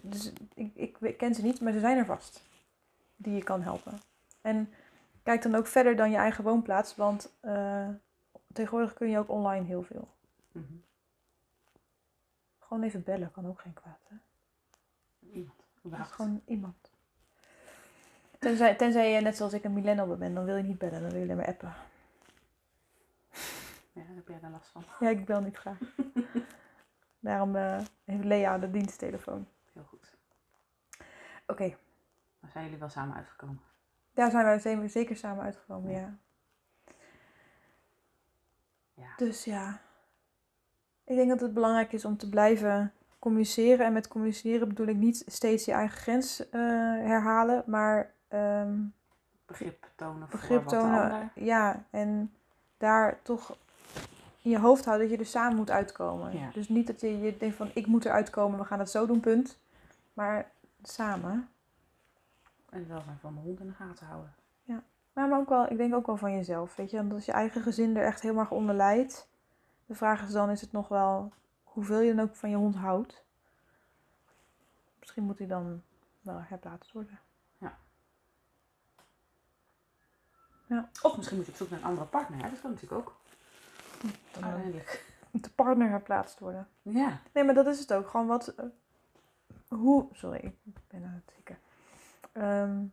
dus 0.01 0.31
ik, 0.53 0.97
ik 0.99 1.17
ken 1.17 1.35
ze 1.35 1.41
niet, 1.41 1.61
maar 1.61 1.73
ze 1.73 1.79
zijn 1.79 1.97
er 1.97 2.05
vast 2.05 2.43
die 3.15 3.33
je 3.33 3.43
kan 3.43 3.61
helpen. 3.61 3.99
En 4.41 4.73
kijk 5.23 5.41
dan 5.41 5.55
ook 5.55 5.67
verder 5.67 5.95
dan 5.95 6.11
je 6.11 6.17
eigen 6.17 6.43
woonplaats, 6.43 6.95
want 6.95 7.31
eh, 7.39 7.87
tegenwoordig 8.53 8.93
kun 8.93 9.09
je 9.09 9.17
ook 9.17 9.29
online 9.29 9.65
heel 9.65 9.83
veel. 9.83 10.07
Mhm. 10.51 10.73
Gewoon 12.75 12.89
even 12.89 13.03
bellen 13.03 13.31
kan 13.31 13.47
ook 13.47 13.61
geen 13.61 13.73
kwaad. 13.73 13.99
Hè? 14.07 14.15
Iemand. 15.31 15.63
Dat 15.83 15.99
is 15.99 16.11
gewoon 16.11 16.41
iemand. 16.45 16.91
Tenzij, 18.39 18.75
tenzij 18.75 19.11
je 19.11 19.21
net 19.21 19.35
zoals 19.37 19.53
ik 19.53 19.63
een 19.63 19.73
millennial 19.73 20.17
ben, 20.17 20.33
dan 20.33 20.45
wil 20.45 20.55
je 20.55 20.63
niet 20.63 20.77
bellen, 20.77 21.01
dan 21.01 21.09
wil 21.09 21.17
je 21.17 21.23
alleen 21.23 21.37
maar 21.37 21.47
appen. 21.47 21.73
Ja, 23.91 24.03
daar 24.03 24.15
heb 24.15 24.27
jij 24.27 24.39
daar 24.39 24.51
last 24.51 24.67
van. 24.67 24.83
Ja, 24.99 25.09
ik 25.09 25.25
bel 25.25 25.41
niet 25.41 25.57
graag. 25.57 25.77
Daarom 27.19 27.55
eh, 27.55 27.81
heeft 28.03 28.23
Lea 28.23 28.57
de 28.57 28.71
diensttelefoon. 28.71 29.47
Heel 29.73 29.83
goed. 29.83 30.15
Oké, 31.47 31.75
Dan 32.39 32.49
zijn 32.49 32.63
jullie 32.63 32.79
wel 32.79 32.89
samen 32.89 33.15
uitgekomen. 33.15 33.61
daar 34.13 34.31
zijn 34.31 34.45
wij 34.45 34.59
zeker- 34.59 34.89
zeker 34.89 35.15
samen 35.15 35.43
uitgekomen, 35.43 35.91
Ja. 35.91 35.97
ja. 35.99 36.17
Ja. 38.93 39.13
Dus 39.17 39.43
ja, 39.43 39.81
ik 41.05 41.15
denk 41.15 41.29
dat 41.29 41.41
het 41.41 41.53
belangrijk 41.53 41.93
is 41.93 42.05
om 42.05 42.17
te 42.17 42.29
blijven 42.29 42.93
communiceren. 43.19 43.85
En 43.85 43.93
met 43.93 44.07
communiceren 44.07 44.67
bedoel 44.67 44.87
ik 44.87 44.95
niet 44.95 45.23
steeds 45.27 45.65
je 45.65 45.71
eigen 45.71 45.97
grens 45.97 46.49
eh, 46.49 46.59
herhalen, 46.59 47.63
maar 47.65 48.13
ehm, 48.27 48.73
Begrip 49.45 49.87
tonen 49.95 50.29
voor 50.29 50.39
begrip 50.39 50.67
tonen. 50.67 51.31
Ja, 51.35 51.83
en 51.89 52.33
daar 52.77 53.19
toch 53.21 53.57
in 54.41 54.51
je 54.51 54.59
hoofd 54.59 54.85
houden 54.85 55.07
dat 55.07 55.17
je 55.17 55.23
er 55.23 55.29
samen 55.29 55.55
moet 55.55 55.71
uitkomen. 55.71 56.37
Ja. 56.37 56.49
Dus 56.53 56.69
niet 56.69 56.87
dat 56.87 57.01
je, 57.01 57.19
je 57.19 57.37
denkt 57.37 57.55
van 57.55 57.71
ik 57.73 57.85
moet 57.85 58.05
eruit 58.05 58.29
komen, 58.29 58.59
we 58.59 58.65
gaan 58.65 58.79
het 58.79 58.89
zo 58.89 59.05
doen, 59.05 59.19
punt. 59.19 59.59
Maar 60.13 60.51
samen. 60.83 61.49
En 62.69 62.79
het 62.79 62.87
welzijn 62.87 63.17
van 63.21 63.33
de 63.33 63.39
hond 63.39 63.59
in 63.59 63.67
de 63.67 63.73
gaten 63.73 64.05
houden. 64.05 64.33
Maar, 65.15 65.27
maar 65.27 65.39
ook 65.39 65.49
wel, 65.49 65.71
ik 65.71 65.77
denk 65.77 65.93
ook 65.93 66.05
wel 66.05 66.17
van 66.17 66.31
jezelf. 66.31 66.75
Weet 66.75 66.91
je, 66.91 67.05
als 67.13 67.25
je 67.25 67.31
eigen 67.31 67.61
gezin 67.61 67.97
er 67.97 68.05
echt 68.05 68.21
heel 68.21 68.37
erg 68.37 68.51
onder 68.51 68.75
lijdt. 68.75 69.27
De 69.85 69.95
vraag 69.95 70.21
is 70.23 70.31
dan, 70.31 70.49
is 70.49 70.61
het 70.61 70.71
nog 70.71 70.87
wel 70.87 71.33
hoeveel 71.63 71.99
je 71.99 72.15
dan 72.15 72.25
ook 72.25 72.35
van 72.35 72.49
je 72.49 72.55
hond 72.55 72.75
houdt. 72.75 73.23
Misschien 74.99 75.23
moet 75.23 75.37
hij 75.37 75.47
dan 75.47 75.83
wel 76.21 76.41
herplaatst 76.41 76.91
worden. 76.91 77.19
Of 81.01 81.15
misschien 81.15 81.37
moet 81.37 81.45
je 81.45 81.51
op 81.51 81.57
zoek 81.57 81.69
naar 81.69 81.79
een 81.79 81.85
andere 81.85 82.07
partner. 82.07 82.39
Ja, 82.39 82.49
dat 82.49 82.61
kan 82.61 82.71
natuurlijk 82.71 83.01
ook. 83.01 83.15
Dan 84.01 84.11
eh, 84.43 84.43
Uiteindelijk. 84.43 85.05
moet 85.31 85.43
de 85.43 85.49
partner 85.49 85.89
herplaatst 85.89 86.39
worden. 86.39 86.67
Ja. 86.81 87.19
Nee, 87.33 87.43
maar 87.43 87.53
dat 87.53 87.67
is 87.67 87.79
het 87.79 87.93
ook. 87.93 88.07
Gewoon 88.09 88.27
wat. 88.27 88.47
eh, 88.47 88.65
hoe. 89.67 90.07
Sorry, 90.11 90.39
ik 90.63 90.77
ben 90.87 91.03
aan 91.03 91.21
het 91.25 91.35
tikken. 91.35 91.57
Ehm, 92.31 92.83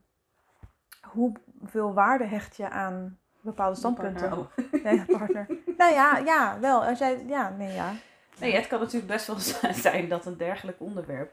hoeveel 1.02 1.92
waarde 1.92 2.24
hecht 2.26 2.56
je 2.56 2.70
aan 2.70 3.18
bepaalde 3.42 3.76
standpunten? 3.76 4.28
Partner, 4.28 4.48
oh. 4.72 4.84
Nee, 4.84 5.04
partner. 5.18 5.46
nou 5.78 5.92
ja, 5.92 6.18
ja, 6.18 6.58
wel. 6.60 6.84
Als 6.84 6.98
jij. 6.98 7.24
Ja, 7.26 7.54
nee, 7.58 7.72
ja. 7.74 7.92
Nee, 8.40 8.54
het 8.54 8.66
kan 8.66 8.80
natuurlijk 8.80 9.12
best 9.12 9.26
wel 9.26 9.36
zijn 9.74 10.08
dat 10.08 10.26
een 10.26 10.36
dergelijk 10.36 10.80
onderwerp 10.80 11.32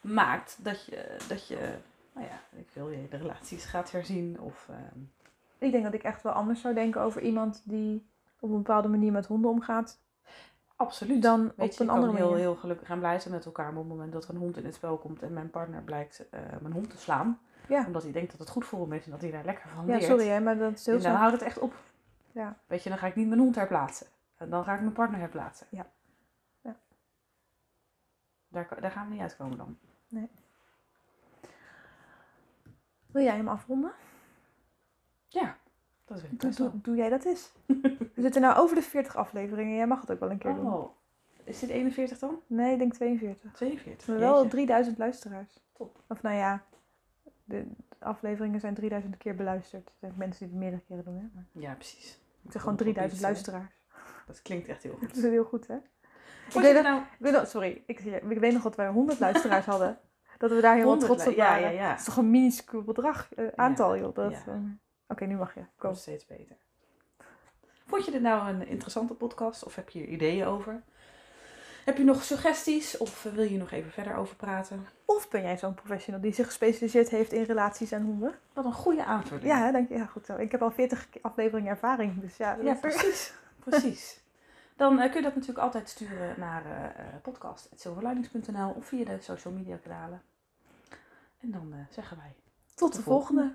maakt 0.00 0.56
dat 0.64 0.84
je, 0.84 1.16
dat 1.28 1.46
je 1.48 1.58
nou 2.12 2.26
ja, 2.26 2.58
ik 2.58 2.68
wil 2.72 2.88
je 2.90 3.08
de 3.10 3.16
relaties 3.16 3.64
gaat 3.64 3.90
herzien. 3.90 4.40
Of, 4.40 4.66
ehm, 4.70 4.98
Ik 5.58 5.72
denk 5.72 5.84
dat 5.84 5.94
ik 5.94 6.02
echt 6.02 6.22
wel 6.22 6.32
anders 6.32 6.60
zou 6.60 6.74
denken 6.74 7.00
over 7.00 7.22
iemand 7.22 7.62
die 7.64 8.06
op 8.40 8.50
een 8.50 8.56
bepaalde 8.56 8.88
manier 8.88 9.12
met 9.12 9.26
honden 9.26 9.50
omgaat. 9.50 9.98
absoluut. 10.76 11.22
Dan 11.22 11.52
Weet 11.56 11.70
op 11.72 11.78
je, 11.78 11.84
een 11.84 11.90
andere 11.90 12.12
heel, 12.16 12.24
manier. 12.24 12.38
heel 12.40 12.54
gelukkig 12.54 12.88
en 12.90 12.98
blij 12.98 13.20
zijn 13.20 13.34
met 13.34 13.44
elkaar. 13.44 13.72
Maar 13.72 13.82
op 13.82 13.88
het 13.88 13.92
moment 13.94 14.12
dat 14.12 14.24
er 14.24 14.30
een 14.30 14.40
hond 14.40 14.56
in 14.56 14.64
het 14.64 14.74
spel 14.74 14.96
komt 14.96 15.22
en 15.22 15.32
mijn 15.32 15.50
partner 15.50 15.82
blijkt 15.82 16.28
eh, 16.30 16.40
mijn 16.60 16.74
hond 16.74 16.90
te 16.90 16.98
slaan. 16.98 17.38
Ja. 17.68 17.84
Omdat 17.86 18.02
hij 18.02 18.12
denkt 18.12 18.30
dat 18.30 18.40
het 18.40 18.48
goed 18.50 18.64
voor 18.66 18.80
hem 18.80 18.92
is 18.92 19.04
en 19.04 19.10
dat 19.10 19.20
hij 19.20 19.30
daar 19.30 19.44
lekker 19.44 19.68
van 19.68 19.86
Ja, 19.86 19.92
leert. 19.92 20.04
sorry 20.04 20.26
hè, 20.28 20.40
maar 20.40 20.58
dat 20.58 20.72
is 20.72 20.86
heel 20.86 20.96
En 20.96 21.02
dan 21.02 21.12
zo. 21.12 21.18
houdt 21.18 21.32
het 21.32 21.42
echt 21.42 21.58
op. 21.58 21.74
Ja. 22.32 22.56
Weet 22.66 22.82
je, 22.82 22.88
dan 22.88 22.98
ga 22.98 23.06
ik 23.06 23.14
niet 23.14 23.28
mijn 23.28 23.40
hond 23.40 23.54
herplaatsen. 23.54 24.06
En 24.36 24.50
dan 24.50 24.64
ga 24.64 24.74
ik 24.74 24.80
mijn 24.80 24.92
partner 24.92 25.20
herplaatsen. 25.20 25.66
Ja. 25.70 25.86
Ja. 26.60 26.76
Daar, 28.48 28.80
daar 28.80 28.90
gaan 28.90 29.06
we 29.06 29.12
niet 29.12 29.22
uitkomen 29.22 29.56
dan. 29.58 29.78
Wil 33.10 33.22
jij 33.22 33.36
hem 33.36 33.48
afronden? 33.48 33.92
Ja, 35.28 35.56
dat 36.04 36.20
weet 36.20 36.32
ik 36.32 36.40
Doe, 36.40 36.48
best 36.48 36.58
doe, 36.58 36.70
wel. 36.70 36.78
doe 36.82 36.96
jij 36.96 37.08
dat 37.08 37.24
eens? 37.24 37.52
We 38.14 38.22
zitten 38.22 38.40
nou 38.42 38.56
over 38.56 38.74
de 38.76 38.82
40 38.82 39.16
afleveringen. 39.16 39.76
Jij 39.76 39.86
mag 39.86 40.00
het 40.00 40.10
ook 40.10 40.20
wel 40.20 40.30
een 40.30 40.38
keer 40.38 40.54
doen. 40.54 40.72
Oh, 40.72 40.90
is 41.44 41.58
dit 41.58 41.68
41 41.70 42.18
dan? 42.18 42.40
Nee, 42.46 42.72
ik 42.72 42.78
denk 42.78 42.94
42. 42.94 43.52
42. 43.52 44.06
Maar 44.08 44.18
wel 44.18 44.34
Jeetje. 44.34 44.48
3000 44.50 44.98
luisteraars. 44.98 45.60
Top. 45.72 46.00
Of 46.08 46.22
nou 46.22 46.36
ja, 46.36 46.62
de 47.48 47.66
afleveringen 47.98 48.60
zijn 48.60 48.74
3000 48.74 49.16
keer 49.16 49.34
beluisterd. 49.34 49.86
Er 49.88 49.94
zijn 50.00 50.12
mensen 50.16 50.38
die 50.44 50.48
het 50.48 50.58
meerdere 50.64 50.82
keren 50.86 51.04
doen. 51.04 51.14
Hè? 51.16 51.26
Maar 51.34 51.44
Ja, 51.52 51.74
precies. 51.74 52.20
het 52.42 52.50
zijn 52.52 52.62
gewoon 52.62 52.76
3000 52.78 53.20
luisteraars. 53.20 53.72
Dat 54.26 54.42
klinkt 54.42 54.68
echt 54.68 54.82
heel 54.82 54.92
Dat 55.00 55.08
goed. 55.08 55.16
is 55.16 55.22
heel 55.22 55.44
goed, 55.44 55.66
hè? 55.66 55.76
Weet 56.54 56.74
dat- 56.74 56.82
nou... 56.82 57.00
Ik 57.00 57.06
weet 57.18 57.32
nog, 57.32 57.46
sorry, 57.46 57.82
ik, 57.86 58.00
ik 58.00 58.38
weet 58.38 58.52
nog 58.52 58.62
dat 58.62 58.76
wij 58.76 58.88
100 58.88 59.18
luisteraars 59.18 59.66
hadden. 59.66 59.98
Dat 60.38 60.50
we 60.50 60.60
daar 60.60 60.74
heel 60.76 60.84
100 60.86 61.06
trots 61.10 61.26
op 61.26 61.34
ja, 61.34 61.48
waren. 61.48 61.62
ja, 61.62 61.68
ja. 61.82 61.88
Dat 61.90 61.98
is 61.98 62.04
toch 62.04 62.16
een 62.16 62.30
minuscuul 62.30 62.82
bedrag, 62.82 63.34
eh, 63.34 63.46
aantal, 63.54 63.96
joh. 63.98 64.14
Dat, 64.14 64.32
ja. 64.32 64.42
eh, 64.46 64.60
Oké, 65.08 65.24
nu 65.24 65.36
mag 65.36 65.54
je. 65.54 65.60
Kom. 65.60 65.68
Komt 65.76 65.96
steeds 65.98 66.26
beter. 66.26 66.56
Vond 67.86 68.04
je 68.04 68.10
dit 68.10 68.22
nou 68.22 68.48
een 68.48 68.66
interessante 68.66 69.14
podcast 69.14 69.64
of 69.64 69.74
heb 69.74 69.88
je 69.88 69.98
hier 69.98 70.08
ideeën 70.08 70.46
over? 70.46 70.82
Heb 71.88 71.96
je 71.96 72.04
nog 72.04 72.24
suggesties 72.24 72.96
of 72.96 73.22
wil 73.22 73.44
je 73.44 73.58
nog 73.58 73.70
even 73.70 73.90
verder 73.90 74.14
over 74.14 74.36
praten? 74.36 74.86
Of 75.04 75.28
ben 75.28 75.42
jij 75.42 75.58
zo'n 75.58 75.74
professional 75.74 76.20
die 76.20 76.32
zich 76.32 76.46
gespecialiseerd 76.46 77.08
heeft 77.08 77.32
in 77.32 77.42
relaties 77.42 77.90
en 77.90 78.02
honden? 78.02 78.34
Wat 78.52 78.64
een 78.64 78.72
goede 78.72 79.04
aanvulling. 79.04 79.46
Ja, 79.46 79.64
hè, 79.64 79.72
denk 79.72 79.88
je, 79.88 79.94
ja, 79.94 80.06
goed 80.06 80.26
zo. 80.26 80.36
Ik 80.36 80.50
heb 80.50 80.62
al 80.62 80.70
40 80.70 81.08
afleveringen 81.20 81.70
ervaring, 81.70 82.20
dus 82.20 82.36
ja. 82.36 82.56
Ja, 82.62 82.74
precies. 82.74 83.32
precies. 83.64 84.20
Dan 84.76 84.98
eh, 84.98 85.10
kun 85.10 85.16
je 85.16 85.22
dat 85.22 85.34
natuurlijk 85.34 85.64
altijd 85.64 85.88
sturen 85.88 86.34
naar 86.38 86.64
eh 86.64 86.84
eh, 86.84 87.22
podcast.silverlinings.nl 87.22 88.70
of 88.76 88.86
via 88.86 89.04
de 89.04 89.16
social 89.20 89.54
media 89.54 89.76
kanalen. 89.76 90.22
En 91.40 91.50
dan 91.50 91.74
zeggen 91.90 92.16
wij 92.16 92.34
Tot 92.74 92.94
de 92.94 93.02
volgende. 93.02 93.54